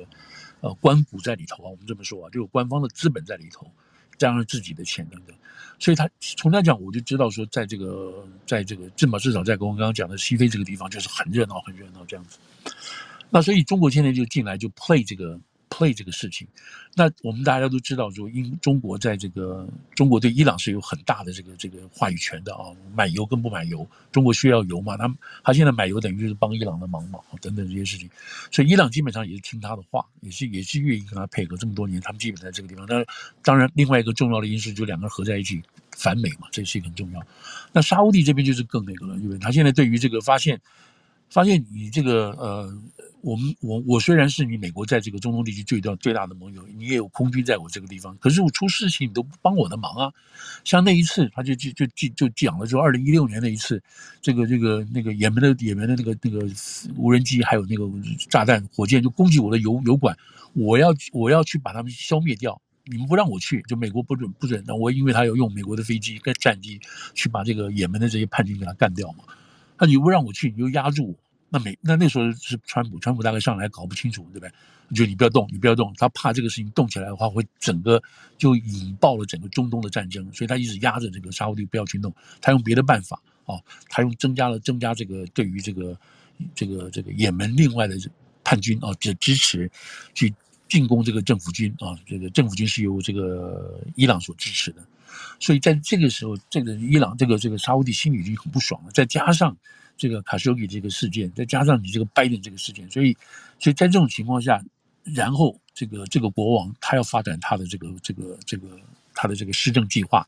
[0.61, 1.71] 呃官股在里头啊。
[1.71, 3.71] 我们这么说啊，就有官方的资本在里头，
[4.19, 5.37] 加上自己的钱等等。
[5.79, 12.39] 所以他从他讲，我就知道说，在这个在这个至少至少在跟我刚刚讲的西非这个地方，就是很热闹很热闹这样子。
[13.31, 15.39] 那所以中国现在就进来就 play 这个。
[15.75, 16.47] Play 这个事情，
[16.95, 19.67] 那我们大家都知道，说英中国在这个
[19.97, 25.13] 中国对伊朗是有很大的这个这个话语权的啊，买油跟不买油，中国需要油嘛，他
[25.43, 28.09] 他现在买油等于就是帮伊朗的忙嘛，等等这些事情，
[28.53, 32.87] 所以伊朗基本上也是听他的话，也是也是愿意跟他配合这么多年，他们基本在这个地方。
[32.89, 33.05] 那
[33.43, 35.61] 当然，另外一个重要的因素就两个人合在一起
[35.91, 37.21] 反美嘛，这是很重要。
[37.73, 40.61] 那沙乌地这边就是更那个了，因为他现在对于这个发现，
[41.29, 42.73] 发现你这个呃。
[43.25, 50.13] 我们我我虽然是你美国在这个中东地区最大最大的盟友，你也有空军在我这个地方，可是我出事情你都不帮我的忙啊。
[50.63, 53.83] 像那一次，他就就就就就讲了，就二零一六年那一次，
[54.21, 56.47] 这个这个那个也门的也门的那个那个
[56.99, 57.91] 无人机还有那个
[58.29, 60.15] 炸弹火箭就攻击我的油油管，
[60.53, 66.79] 我要我要去把他们消灭掉，你们不让我去，就美国不准不准，那我因为他要用美国的飞机跟战机
[67.15, 69.25] 去把这个也门的这些叛军给他干掉嘛，
[69.79, 71.24] 那你不让我去，你就压住我。
[71.55, 74.51] 那美那那时候是川普，川普大概上来搞不清楚，对不对？
[74.93, 78.03] 就你不要动，你不要动，他怕这个事情动起来的话，会整个
[78.37, 83.55] 就引爆了整个中东的战争，所以他一直压着这个沙乌地不要去弄，他用别的办法啊，
[83.89, 85.97] 他用增加了增加这个对于这个
[86.57, 87.97] 这个这个也门另外的
[88.43, 89.71] 叛军啊的支持，
[90.13, 90.35] 去
[90.69, 94.85] 进攻这个政府军啊，这个政府军是由这个伊朗所支持的，
[95.39, 99.57] 所以在这个时候，这个伊朗这个这个沙乌地心里已经很不爽了，再加上。
[99.97, 103.17] 这个卡舒吉这个事件，再加上你这个拜登这个事件，所以，
[103.59, 104.63] 所以在这种情况下，
[105.03, 108.69] 然后这个这个国王他要发展他的这个这个这个
[109.15, 110.27] 他的这个施政计划，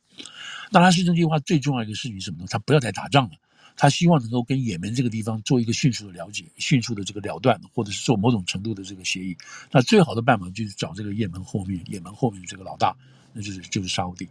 [0.71, 2.47] 那他施政计划最重要一个事情是什么呢？
[2.49, 3.33] 他不要再打仗了，
[3.77, 9.37] 他希望能够跟也门这个地方做一个迅速的了解，迅速的这个了断，或者是做某种程度的这个协议。
[9.71, 12.97] 那最好的办法就是找这个也门后面，也门后面的这个老大，
[13.33, 14.29] 那就是就是沙乌地。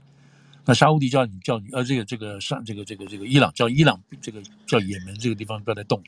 [0.65, 6.01] 那沙乌地叫你叫你呃，这个这个上这个这个这个伊朗叫伊朗这个叫也门这个地方不要再动，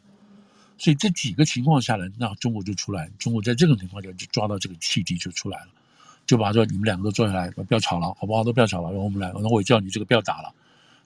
[0.80, 5.68] 所以这几个情况下来，那中国就出来，中国在这种情况下就抓到这个契机就出来了，
[6.26, 8.44] 就把说你们两个都坐下来，不要吵了，好不好？
[8.44, 10.52] 都不要吵了，然后我们来，然后我叫你这个不要打了，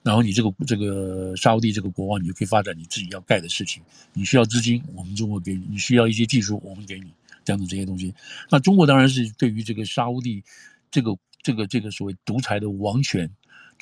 [0.02, 3.82] 然后你这个这个沙乌地这个国王，你就可以发展你自己要盖的事情，
[4.14, 7.12] 你需要资金，我们中国给你；你需要一些技术，我们给你，
[7.44, 8.14] 等等这些东西。
[8.50, 10.42] 那中国当然是对于这个沙乌地
[10.90, 13.30] 这个这个这个所谓独裁的王权。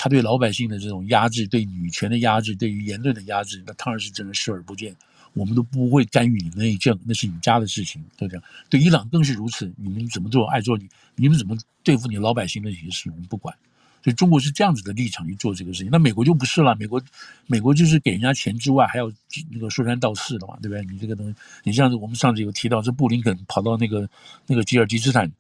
[0.03, 4.96] 他对老百姓的这种压制，对女权的压制，对于言论的压制，那当然是真的视而不见。
[5.34, 8.40] 我们都不会干预你内政，那是你家的事情，对不对？
[8.70, 9.70] 对伊朗更是如此。
[9.76, 13.55] 你们怎么做，爱做你，你们怎么对付你老百姓的这些事，我们不管。
[14.03, 15.90] 所以中国是这样子的立场去做这个事情。
[15.92, 16.98] 那美国就不是了，美国，
[17.46, 19.12] 美国就是给人家钱之外，还要
[19.53, 20.82] 那个说三道四的嘛，对不对？
[20.90, 24.09] 你这个东西，你像我们上次有提到，这布林肯跑到那个
[24.46, 25.30] 那个吉尔吉斯坦。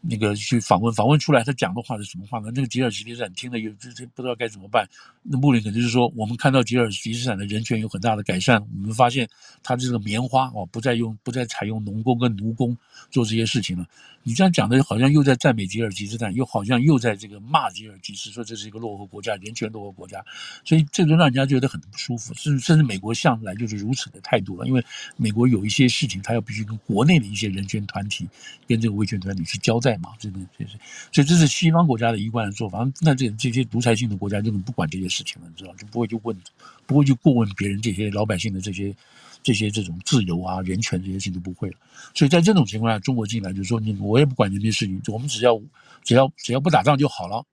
[0.00, 2.50] 那个去访问，访问出来他讲的话是什么话呢？
[2.54, 4.88] 那个吉尔吉斯斯坦听了有这这不知道该怎么办。
[5.22, 9.28] 那穆林肯就是说，我们看到吉尔吉斯斯坦的人权有很大的改善，我们发现
[9.62, 12.76] 他这个棉花哦，不再用不再采用农工跟奴工
[13.10, 13.86] 做这些事情了。
[14.28, 20.22] 你这样讲的好像又在赞美吉尔吉斯斯坦，又好像又在这个骂吉尔吉斯，说这是一个落后国家，人权落后国家。
[20.64, 22.34] 所以这就让人家觉得很不舒服。
[22.34, 24.84] 甚至甚至美国向来就是如此的态度了，因为
[25.16, 28.28] 美国有一些事情，他要必须跟国内的一些人权团体
[28.66, 29.96] 跟这个维权团体去交代。
[29.96, 30.78] 嘛，这个就是，
[31.10, 32.86] 所以这是西方国家的一贯的做法。
[33.00, 36.36] 那这这些独裁性的国家根本不管这些事情了，你知道，就不会去问，
[36.84, 38.94] 不会去过问别人这些老百姓的这些
[39.42, 41.76] 这些这种自由啊、人权这些事情都不会了。
[42.14, 45.60] 所以在这种情况下，中国进来就说，你我也不管这些事情，我们只要
[46.02, 47.44] 只要只要不打仗就好了。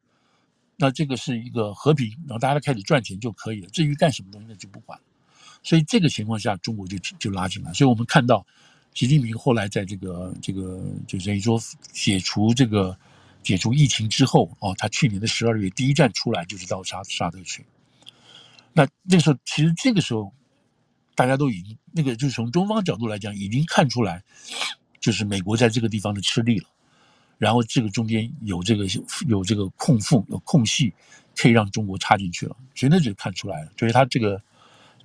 [0.78, 3.70] 那这个是一个和平，然后大家开始赚钱就可以了。
[3.70, 5.00] 至于干什么东西，那就不管。
[5.64, 7.74] 所以这个情况下，中国就就拉进来。
[7.74, 8.46] 所以我们看到。
[8.94, 11.62] 习近平后来在这个这个就等于说
[11.92, 12.98] 解除这个
[13.44, 17.66] 解除疫情之后哦，他去年的十二月第一站出来就是到沙沙特去。
[18.72, 20.32] 那那个时候其实这个时候
[21.16, 24.24] 大家都已经那个就是从中方角度来讲已经看出来，
[25.00, 26.68] 就是美国在这个地方的吃力了，
[27.38, 28.86] 然后这个中间有这个
[29.28, 30.94] 有这个空缝有空隙
[31.36, 34.42] 可以让中国插进去了，所以那就看出来了，所以他这个。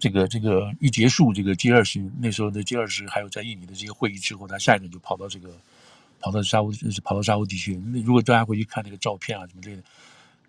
[0.02, 5.54] 这个这个一结束，这个 G 二十那时候的 G 二十还有在印尼的这些会议之后，他下一个就跑到这个，
[6.18, 6.72] 跑到沙乌，
[7.04, 7.76] 跑到沙乌地区。
[7.92, 9.82] 那如果大家回去看那个照片啊什么之类的，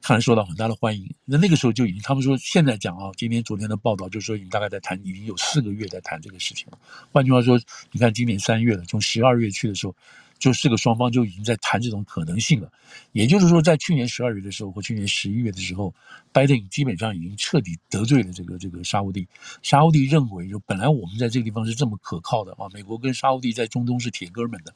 [0.02, 1.14] 看来受到很大的欢迎。
[1.26, 6.78] 那那个时候就已经，他们说现在讲啊，今天昨天的报道就是说，已经大概在谈，已经有四个月在谈这个事情了。
[7.12, 7.60] 换句话说，
[7.92, 9.96] 你看今年三月了，从十二月去的时候。
[10.42, 12.72] 就是个双方就已经在谈这种可能性了，
[13.12, 15.94] 也就是说，在去年十二月的时候或去年十一月的时候，
[16.32, 19.28] 拜登基本上已经彻底得罪了这个这个沙乌地。
[19.62, 24.74] 沙乌地认为，就本来我们在这个地方是这么可靠的啊，美国跟沙乌地在中东是铁哥们的。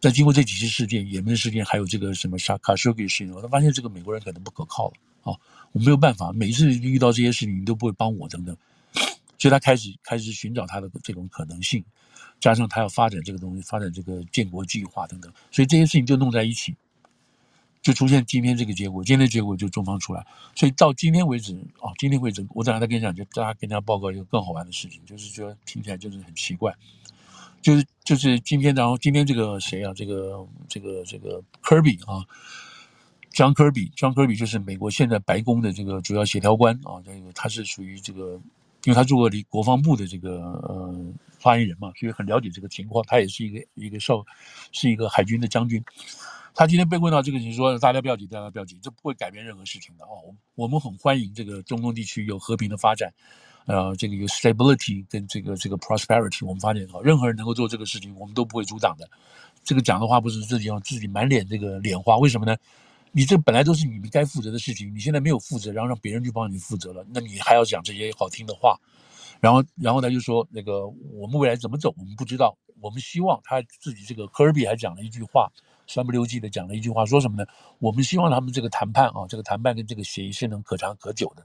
[0.00, 5.34] 在经过这几次事件，也门事件，还有这个什么沙卡舒吉事件，我发现这个美国人可能不可靠了啊，
[5.72, 8.56] 我没有办法，每一次遇到这些事情，你都不会帮我等等，
[9.38, 11.84] 所以他开始开始寻找他的这种可能性。
[12.38, 16.76] 加上他要发展这个东西，发展这个建国计划等等，所以这些事情就弄在一起，
[17.80, 19.02] 就出现今天这个结果。
[19.02, 20.24] 今天的结果就中方出来，
[20.54, 26.74] 所以到今天为止啊，今天为止，我等下再跟你讲，就大家跟大家报告一个更好玩的事情，就是觉得听起来就是很奇怪，
[27.62, 32.24] 就是就是今天，然后今天这个谁啊，这个这个这个科比啊
[33.32, 38.40] ，John Kirby，John 科比就是美国现在白宫的这个主要协调官啊，这个他是属于这个。
[38.84, 40.94] 因为他做过离国防部的这个呃
[41.40, 43.04] 发言人嘛，所以很了解这个情况。
[43.08, 44.24] 他也是一个一个少，
[44.70, 45.82] 是一个海军的将军。
[46.54, 50.32] 他今天被问到这个你，说大家不要急，大家不要急，这不会改变任何事情的哦。
[50.54, 53.12] 我们很欢迎这个中东地区有和平的发展，
[53.66, 59.08] 呃，这个有 stability 跟这个这个 prosperity，我们发现啊，任何人能够做这个事情，我们都不会阻挡的。
[59.64, 62.56] 这个讲的话不是自己用自己满脸这个脸花，为什么呢？
[63.12, 68.78] 你这本来都是你们该负责的事情，你现在没有负责，然后让别人去帮你负责了，那你还要讲这些好听的话，
[69.40, 72.56] 然后，然后他就说那个我们未来怎么走，我们不知道。
[72.82, 75.50] 我们希望他自己这个科尔比还讲了一句话，
[75.86, 77.44] 三不溜叽的讲了一句话，说什么呢？
[77.78, 81.44] 我们希望他们这个谈判啊，这个谈判跟这个协议是能可长可久的。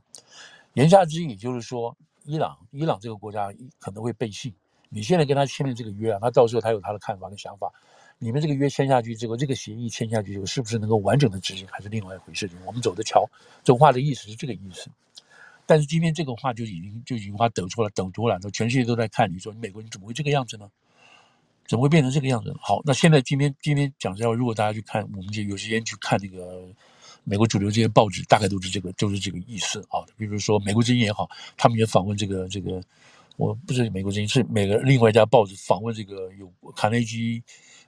[0.73, 4.53] 言下之意就是说，伊朗，伊朗这个国家可能会背信。
[4.89, 7.71] 你现在跟他签的这个约啊，他到时候他有他的看法跟想法。
[8.19, 12.57] 你们这个约签下去之后，这个协议签下去之后，是不是能够完整的执行，还是另外一回事情？
[12.65, 13.25] 我们走着瞧。
[13.63, 14.89] 这话的意思是这个意思。
[15.65, 19.33] 但是今天这个话就已经就已经话抖出来，抖出来了，全世界都在看。
[19.33, 20.69] 你说你美国你怎么会这个样子呢？
[21.67, 22.53] 怎么会变成这个样子？
[22.59, 26.67] 好，那现在今天今天讲实话，如果大家去看，我们就有时间去看那个。
[27.23, 30.01] 美国主流这些报纸大概都是这个，就是这个意思啊。
[30.17, 32.81] 比如说《美国之音》也好，他们也访问这个这个，
[33.37, 37.41] 我不是《美国之音》，是每个另外一家报纸访问这个有卡内基，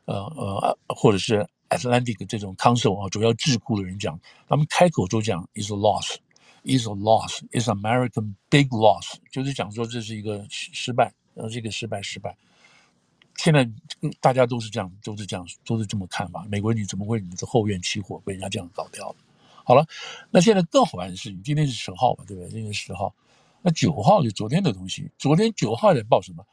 [0.05, 12.37] 呃呃，或者是 Atlantic 这种 Council 啊，主要智库的人讲，他们开口就讲 is a loss，is a loss，is American big loss，就是讲说这是一个失败，呃，这个失败失败。
[13.35, 13.69] 现在
[14.21, 16.45] 大家都是这样，都是这样，都是这么看法。
[16.49, 19.15] 美国人你怎么会你的后院起火，被人家这样搞掉了？
[19.65, 19.85] 好了，
[20.29, 22.49] 那现在更好玩的事情，今天是十号嘛，对不对？
[22.49, 23.13] 今天十号，
[23.61, 25.09] 那九号就昨天的东西。
[25.17, 26.45] 昨天九号在报什么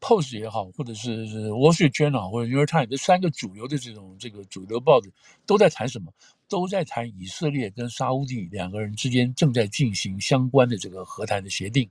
[0.00, 5.12] ？Post 也好，或者是是 Wall Street Journal 或者 New York Times 这三个主流的这种这个主流报纸
[5.46, 6.12] 都在谈什么？
[6.48, 11.90] 都在谈以色列跟沙乌地两个人之间正在进行相关的这个和谈的协定。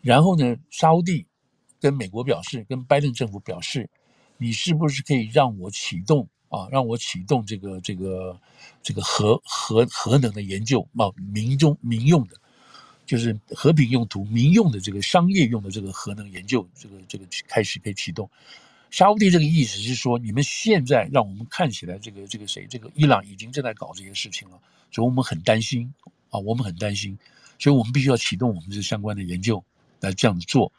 [0.00, 1.26] 然后呢，沙乌地。
[1.80, 3.88] 跟美国表示，跟拜登政府表示，
[4.36, 6.68] 你是不是可以让我启动啊？
[6.70, 8.40] 让我启动这个这个
[8.82, 11.06] 这个核核核能的研究啊？
[11.32, 12.36] 民众民用的，
[13.06, 18.28] 就是和平用途、民用的这个商业用的这个核能研究，这个这个开始可以启动。
[18.90, 24.58] 沙乌地这个意思是说，你们现在让我们看起来，这个这个谁，这个伊朗已经正在搞这些事情了，
[24.90, 25.92] 所以我们很担心
[26.30, 27.18] 啊，我们很担心，
[27.58, 29.62] 所以我们必须要启动我们这相关的研究
[30.00, 30.72] 来这样子做。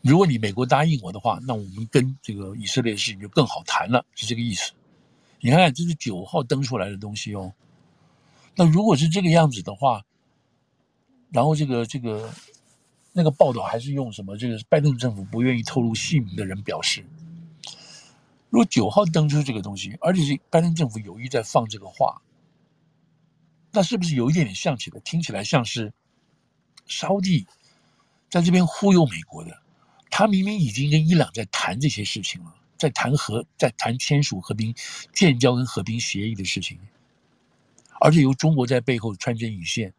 [0.00, 4.72] 如果你美国答应我的话，那我们跟这个以色列的事情就更好谈了，是这个意思。
[5.40, 7.52] 你看看，这是九号登出来的东西哦。
[8.54, 10.04] 那如果是这个样子的话，
[11.30, 12.32] 然后这个这个
[13.12, 14.36] 那个报道还是用什么？
[14.36, 17.04] 这个拜登政府不愿意透露姓名的人表示，
[18.50, 22.22] 如果九号登出这个东西，而且是拜登政府有意在放这个话，
[23.72, 25.00] 那是不是有一点点像起来？
[25.00, 25.92] 听起来像是
[26.86, 27.46] 沙地
[28.30, 29.62] 在这边忽悠美国的？
[30.10, 34.74] 他明明已经跟伊朗在谈这些事情了，在谈和，在谈签署和平
[35.12, 36.78] 建交跟和平协议的事情，
[38.00, 39.92] 而且由中国在背后穿针引线，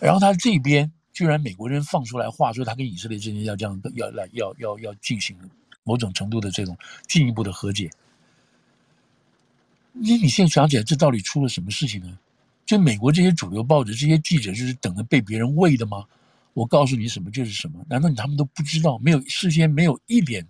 [0.00, 5.36] 然后他这边居然美国人放出来话说他跟以色列之间要这样要来要要要进行
[5.82, 6.76] 某种程度的这种
[7.08, 7.90] 进一步的和解，
[9.92, 12.18] 你你现在想起来这到底出了什么事情呢？
[12.66, 16.06] 就美国这些主流报纸这些记者就是等着被别人喂的吗？
[16.54, 18.96] 我告诉你什么就是什么，难道你他们都不知道？
[18.98, 20.46] 没有事先没有一点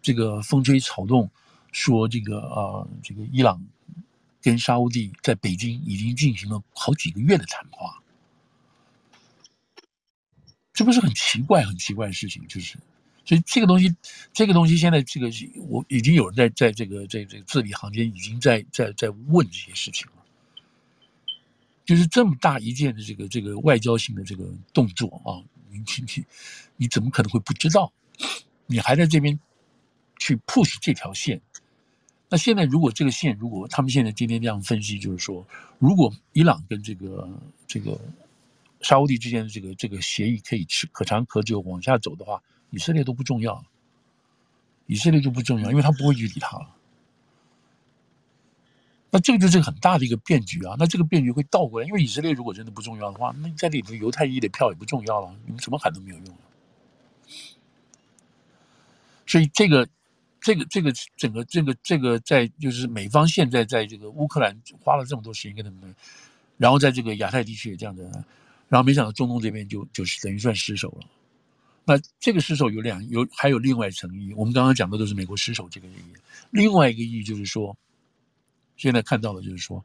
[0.00, 1.28] 这个风吹草动，
[1.72, 3.60] 说这个啊、呃，这个伊朗
[4.40, 8.00] 跟沙乌地在北京已经进行了好几个月的谈话，
[10.72, 12.46] 这不是很奇怪、很奇怪的事情？
[12.46, 12.78] 就是，
[13.24, 13.92] 所以这个东西，
[14.32, 15.28] 这个东西现在这个
[15.68, 20.17] 我已经有人在在这个在这个字里行间已经在在在问这些事情了。
[21.88, 26.24] 就是这么大一件的这个这个外交性的这个动作啊，你你
[26.76, 27.90] 你怎么可能会不知道？
[28.66, 29.40] 你还在这边
[30.18, 31.40] 去 push 这条线？
[32.28, 35.46] 那现在如果这个线，如果他们现在今天这样分析，就是说，
[35.78, 37.26] 如果伊朗跟这个
[37.66, 37.98] 这个
[38.82, 43.64] 沙乌地之间的这个这个协议可以持可长可久往下走的话，以色列都不重要，
[44.84, 46.74] 以色列就不重要，因为他不会去理他了。
[49.10, 50.76] 那这个就是很大的一个变局啊！
[50.78, 56.36] 那这个变局会倒过来，因为以色列如果真的不重要的话，那在里头犹太裔的票也不重要了，你们怎么喊都没有用。
[59.26, 59.88] 所以这个、
[60.42, 64.54] 这个、这个整个这个这个在就是美方现在在这个乌克兰
[64.84, 65.94] 花了这么多时间跟他们，
[66.58, 68.04] 然后在这个亚太地区也这样的，
[68.68, 71.06] 然后没想到中东这边就就是等于算失手了。
[71.86, 76.12] 那这个失手有两有还有另外一层意义，我们刚刚讲的都是美国失手这个意义，
[76.50, 77.74] 另外一个意义就是说。
[78.78, 79.84] 现在看到的就是说，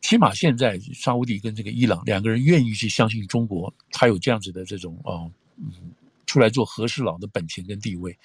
[0.00, 5.72] 起码现在沙乌地跟这个伊朗两个人愿意去相信中国，他有这样子的这种哦，嗯，
[6.26, 8.16] 出来做和事佬的本钱跟地位。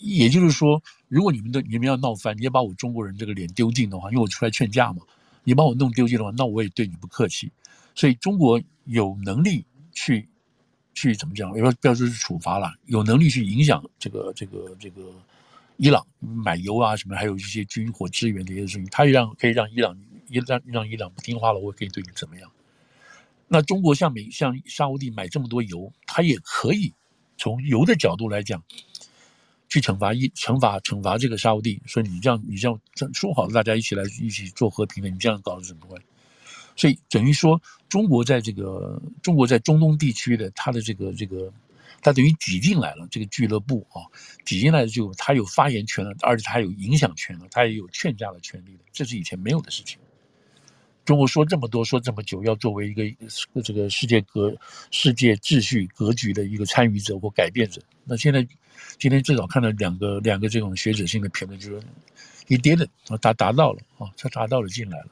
[0.00, 5.02] 也就是说，如果你们的你们要闹翻，你要把我中国人这个脸丢尽的话，因为我出来劝架嘛，
[5.44, 7.50] 你把我弄丢尽的话，那我也对你不客气。
[7.94, 10.28] 所以中国有能力去
[10.94, 11.56] 去怎么讲？
[11.56, 15.02] 要不要说是处罚了，有能力去影响这个这个这个。
[15.78, 19.96] 伊朗买油啊什么，还有一些军火支援的一些事情，他也让可以让伊朗，
[20.28, 22.50] 让让伊朗不听话了，我可以对你怎么样？
[23.46, 26.92] 那中国像美像沙乌地买这么多油，他也可以
[27.38, 28.62] 从油的角度来讲，
[29.68, 32.80] 去惩罚一惩罚惩罚这个沙乌地，说你这样你这样
[33.14, 35.96] 说好了，大家一起来一起做和平的，你这样搞是怎么会？
[36.76, 41.52] 所以等于说，中国在这个中国在中东地区的它的这个这个，
[42.00, 44.02] 它等于挤进来了这个俱乐部啊，
[44.44, 49.98] 挤进来的就它有发言权了，而且它有影响权了，它也有劝架的权利了，这是以前没有的事情。
[51.04, 53.02] 中国说这么多说这么久，要作为一个
[53.62, 54.54] 这个世界格
[54.90, 58.46] 世界秩序格局的一个参与者或改变者，那现在
[58.98, 61.82] 今天最早看到两个两个这种学者性的评论，就是
[62.46, 65.08] 你跌的啊，达达到了啊，他达到了进来了。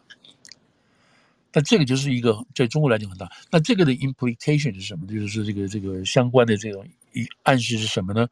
[1.57, 3.33] 那这个就是一个在中国来讲很大。
[3.51, 5.07] 那这个的 implication 是什么？
[5.07, 8.29] 就是说这个这个相关的这种一暗示是什么呢？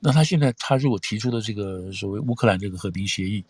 [0.00, 3.44] 那他现在他如果提出的这个所谓乌克兰这个和平协议，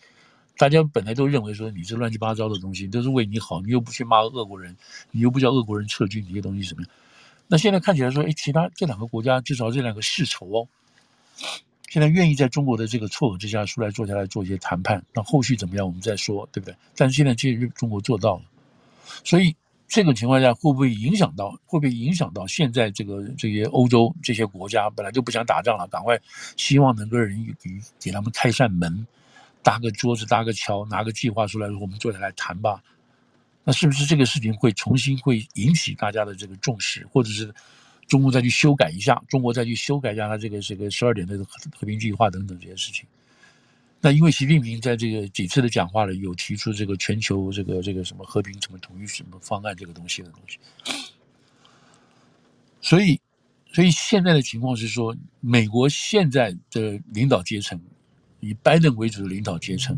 [0.57, 4.75] 大家本来都认为说你这乱七八糟的东西都是为你好，你又不去骂俄国人，
[5.11, 6.91] 你又不叫俄国人撤军，这些东西什么样？
[7.47, 10.67] 那现在看起来说，哎，其他这两个国家至少这两个世仇哦，
[11.87, 15.01] 现在愿意在中国的这个撮合之下出来坐下来做一些谈判。
[15.13, 16.75] 那后续怎么样，我们再说，对不对？
[16.97, 18.41] 但是现在其实中国做到了。
[19.23, 19.55] 所以
[19.87, 21.51] 这种情况下会不会影响到？
[21.65, 26.19] 会不会影响到现在这个这些欧洲这些国家本来就不想打仗了，赶快
[26.57, 29.05] 希望能够人给给他们开扇门，
[29.61, 32.81] 搭个桌子搭个桥，拿个计划出来，我们坐下来谈吧。
[33.63, 37.53] 那是不是这个事情会重新会引起大家的这个重视，或者是
[38.07, 41.37] 中国再去修改一下，中国再去修改一下它这个这个十二点的
[41.75, 43.05] 和平计划等等这些事情？
[44.05, 50.59] 那因为习近平在这个几次的讲话里有提出这个全球这个这个什么和平什么统一什么方案这个东西的东西，
[52.81, 53.21] 所以
[53.71, 57.79] 所以现在的情况是说，美国现在的领导阶层
[58.41, 59.97] 以拜登为主的领导阶层，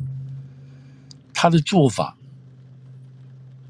[1.34, 2.16] 他的做法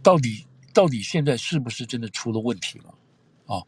[0.04, 2.94] 到底到底现在是不是真的出了问题了
[3.46, 3.64] 啊？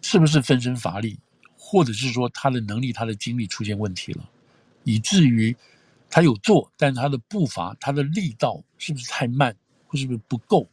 [0.00, 1.18] 是不是分身乏力，
[1.58, 4.30] 或者是说他的能力他的精力出现问题了？
[4.86, 5.54] 以至于
[6.08, 9.54] 他有做，但是他的步伐、他的力道是不是太慢，
[9.88, 10.64] 或是不是不够，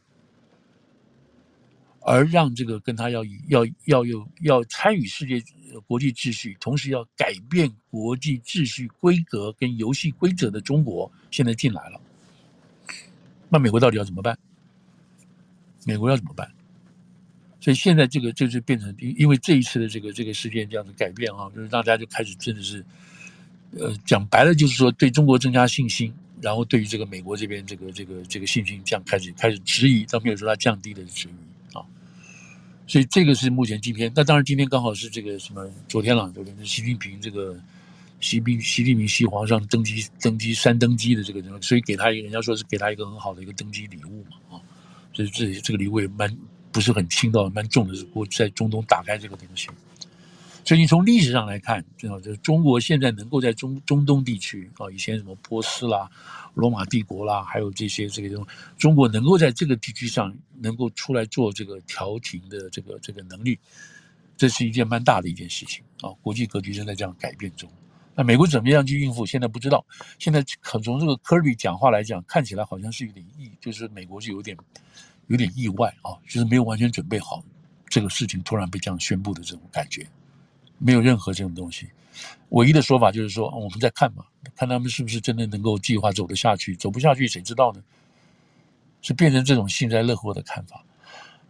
[2.00, 5.42] 而让这个跟他要要要有要参与世界
[5.88, 12.00] 国际秩序，同时要改变国际秩序规格跟游戏规则的中国现在进来了，
[13.48, 14.38] 那美国到底要怎么办？
[15.84, 16.48] 美国要怎么办？
[17.58, 22.86] 所以现在这个就是变成，因因为这一次的这个这个事件这样的改变啊，就是大家就开始真的是。
[23.78, 31.82] 呃，讲白了就是说，对中国增加信心，然后对于这个美国这边这个这个这个信心这样开始开始质疑，倒没有说它降低了质疑啊。
[32.86, 37.58] 所以这个是目前今天，那当然今天刚好是这个什么，昨天了，昨天是习近平这个
[38.20, 44.62] 习近习近平习皇上登基登基三登基的这个人，所以给他一个人家说是给他一个很好的一个登基礼物嘛啊。
[45.12, 46.36] 所以这这个礼物也蛮
[46.70, 49.68] 不是很轻到蛮重的，是我在中东打开这个东西。
[50.64, 56.10] 所以你从历史上来看，正好就是中国现在能够在中中东地区啊，以前什么波斯啦、
[56.54, 58.46] 罗马帝国啦，还有这些这个中
[58.78, 63.58] 中国能够在这个地区上能够出来做这个调停的这个这个能力，
[64.38, 66.08] 这是一件蛮大的一件事情啊。
[66.22, 67.70] 国际格局正在这样改变中，
[68.14, 69.26] 那美国怎么样去应付？
[69.26, 69.84] 现在不知道。
[70.18, 74.56] 现在可从这个科比讲话来讲，看起来好像是有点意，就是美国是有点
[75.26, 77.44] 有点意外啊，就是没有完全准备好
[77.90, 80.06] 这个事情突然被这样宣布的这种感觉。
[80.78, 81.88] 没有任何这种东西，
[82.50, 87.82] 唯一的说法就是说，我们在看嘛，看他们是不是真的能够计划走得下去，走不下去谁知道呢？
[89.02, 90.84] 是变成这种幸灾乐祸的看法。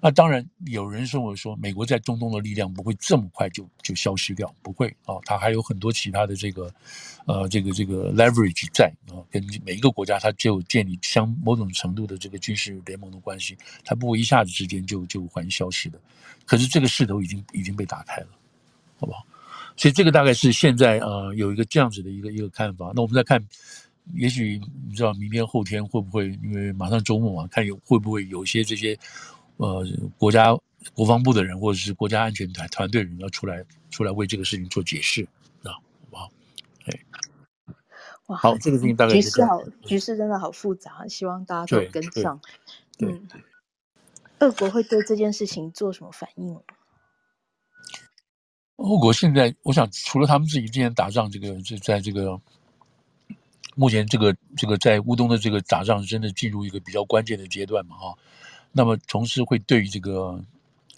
[0.01, 6.71] 那当然有人认为说，美国在中东的力量不会这么快就就消失掉，不会啊，它还有很多其他的这个
[7.27, 15.99] 呃这个这个 leverage 在啊，跟每一个国家它就建立相某种程度的这个军事联盟的关系，它不会一下子之间就就完消失的。
[16.45, 18.29] 可是这个势头已经已经被打开了。
[18.99, 19.27] 好不好？
[19.77, 22.93] 所以这个大概是现在呃有一个这样子的一个一个看法。
[22.95, 23.45] 那我们再看，
[24.15, 26.29] 也许你知道明天后天会不会？
[26.45, 28.97] 因为马上周末嘛，看有会不会有一些这些
[29.57, 29.85] 呃
[30.17, 30.57] 国家
[30.93, 35.27] 国防部的人或者是国家安全团团队人要出来出来为这个事情做解释
[35.65, 35.73] 啊？
[35.73, 35.81] 好
[36.11, 36.31] 不好？
[36.85, 37.01] 哎，
[38.27, 39.23] 哇，好，这个事情大概是。
[39.23, 42.41] 局势好，局势真的好复杂，希望大家都跟上。
[43.01, 43.27] 嗯，
[44.39, 46.57] 俄国会对这件事情做什么反应？
[48.77, 52.39] 俄国现在，我想除了他们自己之前打仗，这个是在这个
[53.77, 58.15] 目前这个这个在乌东的这个打仗，真的进入一个比较关键的阶段嘛，哈。
[58.73, 60.39] 那么同时会对于这个，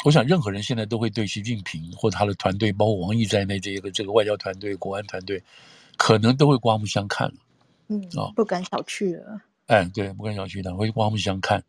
[0.04, 5.42] 我想任何人现在都会对习近平或者他的团队，包括王毅在内这个这个外交团队、国安团队，
[5.98, 7.34] 可能都会刮目相看了。
[7.88, 9.42] 嗯，啊，不敢小觑了。
[9.66, 11.62] 哎，对，不敢小觑的，会刮目相看。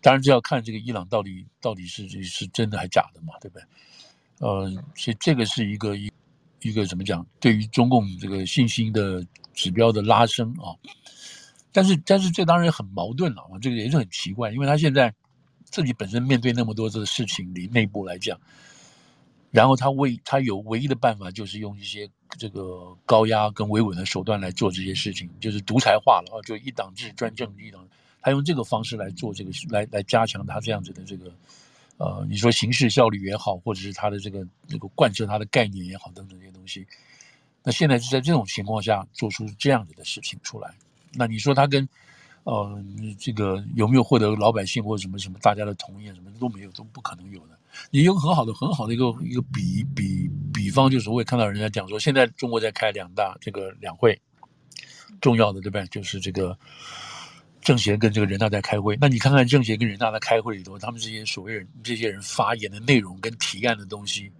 [0.00, 3.64] 当然这要看这个伊朗到底到底是是真的还假的嘛，对不对？
[4.40, 6.10] 呃，所以这个是一个一
[6.62, 7.26] 一个怎么讲？
[7.40, 10.74] 对于中共这个信心的指标的拉升啊，
[11.72, 15.14] 但是但是这当然很矛盾了啊，这个也是很奇怪，因为他现在
[15.64, 18.38] 自己本身面对那么多的事情，里内部来讲。
[19.50, 22.06] 然后他唯他有唯一的办法，就是用一些
[22.38, 27.88] 这个高压跟维稳的手段来做这些事情，就是独裁化了啊，就一党制专政一党，
[28.20, 31.32] 他用这个方式来做这个，来来加强他这样子的这个，
[31.98, 36.86] 呃，你说行事效率也好，或者是他的这个这个贯彻他的概念也好，等等这些东西。
[37.64, 40.72] 那现在是在这种情况下做出这样子的事情出来，
[41.12, 41.86] 那你说他跟
[42.44, 42.82] 呃
[43.18, 47.58] 这个有没有获得老百姓或者什么什么大家的同意，什么都没有，都不可能有的。
[47.90, 54.18] 你有很好的很好的一个一个比比比方，就是我也看到人家讲说，现在中国在开两大这个两会，
[55.20, 55.86] 重要的对不对？
[55.88, 56.56] 就是这个
[57.68, 58.96] 政协跟这个人大在开会。
[58.98, 64.32] 那你看看政协跟人大在开会里头，他们这些所谓人这些人发言的内容跟提案的东西，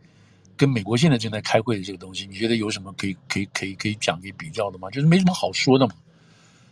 [0.57, 4.89] 跟美国现在正在开会的这个东西，你觉得有什么可以可以可以可以讲可以比较的吗？
[4.89, 5.93] 就是没什么好说的嘛。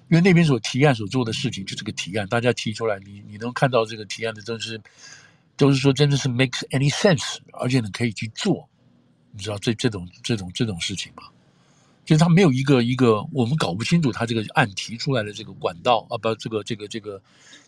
[0.09, 4.81] 因为那边所提案所做的事情就这个提案，大家提出来，你你能看到这个提案的真是。
[5.59, 8.69] 都是说真的是 makes any sense，而且呢可以去做，
[9.31, 11.23] 你知道这这种这种这种事情吗？
[12.07, 17.21] 就是他没有一个一个我们搞不清楚他这个案提出来的这个管道啊，不这个这个这个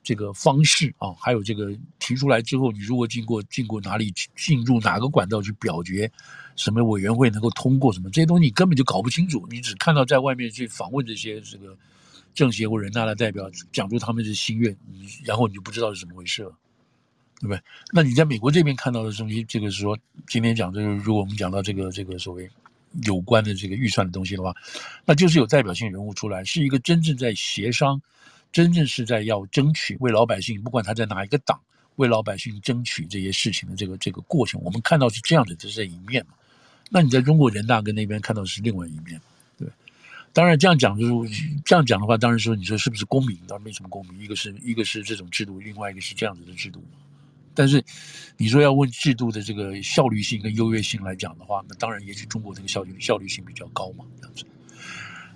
[0.03, 6.11] 这个方式啊，还有这个提出来之后，你如果经过经过哪里进入哪个管道去表决，
[6.55, 11.77] 什么委员会能够通过什么这些东西，你根本就搞不清楚，你只看到在外面去访问这些这个
[12.33, 14.75] 政协或人大的代表，讲出他们的心愿，
[15.25, 16.57] 然后你就不知道是怎么回事了。
[17.41, 17.61] 对不对？
[17.93, 19.97] 那你在美国这边看到的东西，这个是说
[20.29, 22.49] 今天讲这个，如果我们讲到这个这个所谓
[23.05, 24.55] 有关的这个预算的东西的话，
[25.05, 28.01] 那就是有代表性人物出来，是一个真正在协商，
[28.51, 31.61] 真正是在要争取为老百姓，不管他在哪一个党，
[31.97, 36.33] 为老百姓争取这些事情的这个这个过程，我们看到是这样的，这是一面嘛。
[36.91, 39.21] 那你在中国人大跟那边看到是另外一面，
[39.59, 39.69] 对。
[40.33, 43.37] 当然这样讲就是这样讲的话，当然说你说是不是公民？
[43.47, 46.83] 当然没什么公民，一个是一个是这种制度，另外一个是这样子的制度。
[47.59, 47.85] 但是，
[48.37, 54.45] 你说要问制度的这个效率性跟优越性来讲的话，那当然也许中国这个效率效率性比较高嘛，这样子。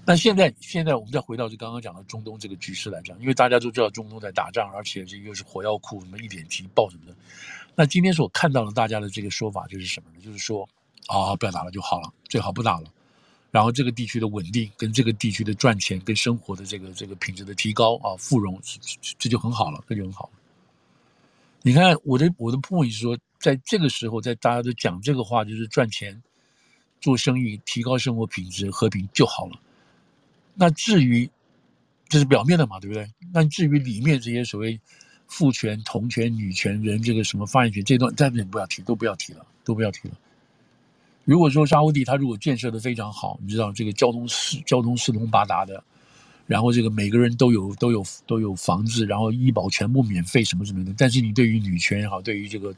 [0.05, 7.16] 那现在现在我们再回到这刚刚讲的中东这个局势来讲，因为大家都知道中东在打仗，而且这又是火药库，什么一点急爆什么的。
[7.75, 10.25] 那今天所看到的大家的这个说法就是什么呢？
[10.25, 10.62] 就是说
[11.09, 12.89] 啊，不要打了就好了，最好不打了。
[13.51, 18.61] 然后这个地区的稳定跟这个地区的赚钱跟生活的这个这个品质的提高啊，富荣
[19.18, 20.31] 这就很好了，这就很好。
[21.64, 26.20] 你看，我的我的 point 是说，在这个时候，在大家都讲这个话，就是赚钱、
[27.00, 29.60] 做生意、提高生活品质、和平就好了。
[30.54, 31.30] 那至于
[32.08, 33.08] 这是表面的嘛，对不对？
[33.32, 34.78] 那至于里面这些所谓
[35.28, 40.14] 父权、同权、女权人这个什么发言权，这段暂时不要提，都不要提了，都不要提了。
[41.24, 45.82] 如果说沙乌地他如果建设的非常好，你知道这个交通四交通四通八达的。
[46.47, 50.95] 然后这个每个人都有都有都有房子，然后医保全部免费，什么什么的。
[50.97, 52.74] 但是你对于女权也好，对于这个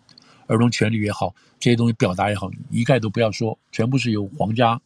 [0.47, 4.81] 儿童权利也好，这些东西表达也好，一概都不要说，全部是由皇家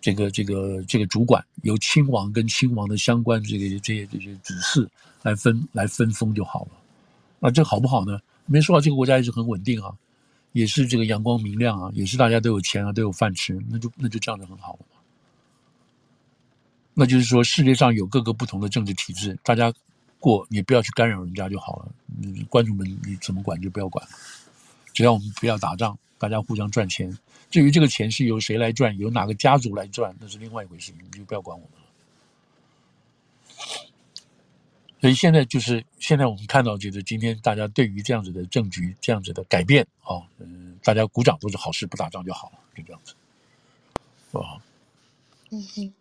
[0.00, 4.88] 这个这个这个主管，由亲王跟亲王的相关这个这些这些指示
[5.22, 6.70] 来分来分封就好了。
[7.40, 8.18] 那这好不好呢？
[8.46, 9.92] 没说啊，这个国家也是很稳定啊，
[10.52, 14.95] 也是这个阳光明亮啊，也是大家都有钱啊，都有饭吃，那就那就这样子很好了。
[16.98, 19.70] 那就是说，世界上有各个不同的政治体制，大家
[20.18, 21.92] 过你不要去干扰人家就好了。
[22.06, 24.08] 你关主们你怎么管就不要管，
[24.94, 27.14] 只要我们不要打仗，大家互相赚钱。
[27.50, 31.84] 至于这个钱是由谁来赚，由哪个家族来赚，那是另外一回事，你就不要管我们了。
[35.02, 43.14] 所以现在就是现在我们看到，就是今天大家对于这样子的政局、这样子的改变啊，嗯，大家鼓掌都是好事，不打仗就好了，就这样子，
[44.38, 44.56] 啊，
[45.50, 45.92] 嗯哼。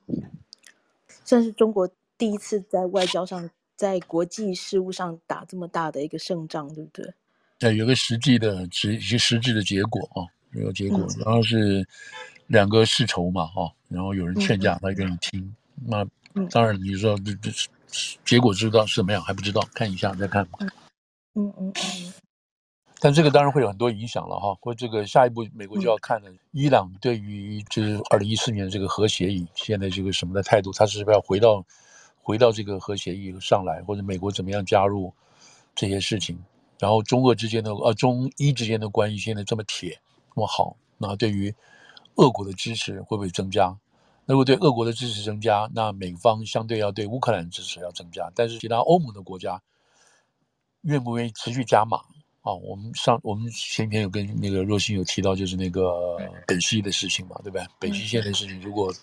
[1.25, 7.13] 算是中国第一次在外交上，在国际事务上打这么大的一个胜仗，对不对？
[7.59, 10.23] 对，有个实际的实一些实质的结果啊，
[10.53, 11.85] 有个结果，嗯、然后是
[12.47, 15.41] 两个世仇嘛，哈，然后有人劝架，他愿意听。
[15.41, 17.51] 嗯、那当然，你说这这
[18.23, 20.59] 结果知道是怎么样还不知道，看一下再看吧。
[20.61, 22.13] 嗯嗯嗯。
[22.95, 31.63] 嗯但这个当然会有很多影响了哈，或这个下一步美国就要看了，伊朗对于就是二零一四年这个核协议现在这个什么的态度，他是不是要回到
[32.23, 35.13] 回到这个核协议上来，或者美国怎么样加入
[35.75, 36.41] 这些事情？
[36.79, 39.99] 然后中俄之间的呃中伊之间的关系现在这么铁
[40.33, 41.53] 这么好，那对于
[42.15, 43.77] 俄国的支持会不会增加？
[44.25, 49.61] 如果对俄国的支持增加，那美方相对要对乌克兰支持要增加，但是其他欧盟的国家。
[50.81, 51.97] 愿不愿意持续加码
[52.45, 52.53] 啊？
[52.53, 56.17] 我们上我们前天有跟那个若星有提到，就是那个
[56.47, 57.67] 北溪的事情嘛，对不对？
[57.79, 58.93] 北溪线的事情，如果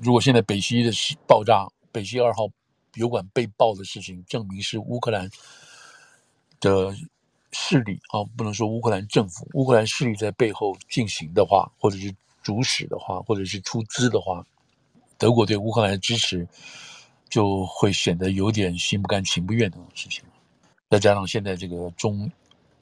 [0.00, 0.90] 如果现在北溪的
[1.26, 2.48] 爆炸，北溪二号
[2.94, 5.30] 油管被爆的事情，证明是乌克兰
[6.60, 6.94] 的
[7.52, 14.44] 势力啊，不能说乌克兰政府，乌克兰势力在背后进行的话，或者是主使的话，或者是出资的话，
[15.16, 16.46] 德国对乌克兰的支持
[17.28, 20.24] 就会显得有点心不甘情不愿的事情。
[20.90, 22.30] 再加上现在这个中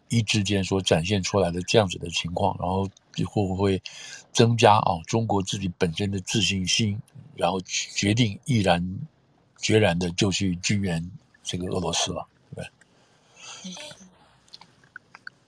[0.08, 2.84] 一之间所展现出来的这样子的情况，然后
[3.24, 3.82] 会不会
[4.32, 6.98] 增加啊中国自己本身的自信心，
[7.34, 8.98] 然后决定毅然
[9.58, 11.10] 决然的就去支援
[11.42, 12.64] 这个俄罗斯了，对？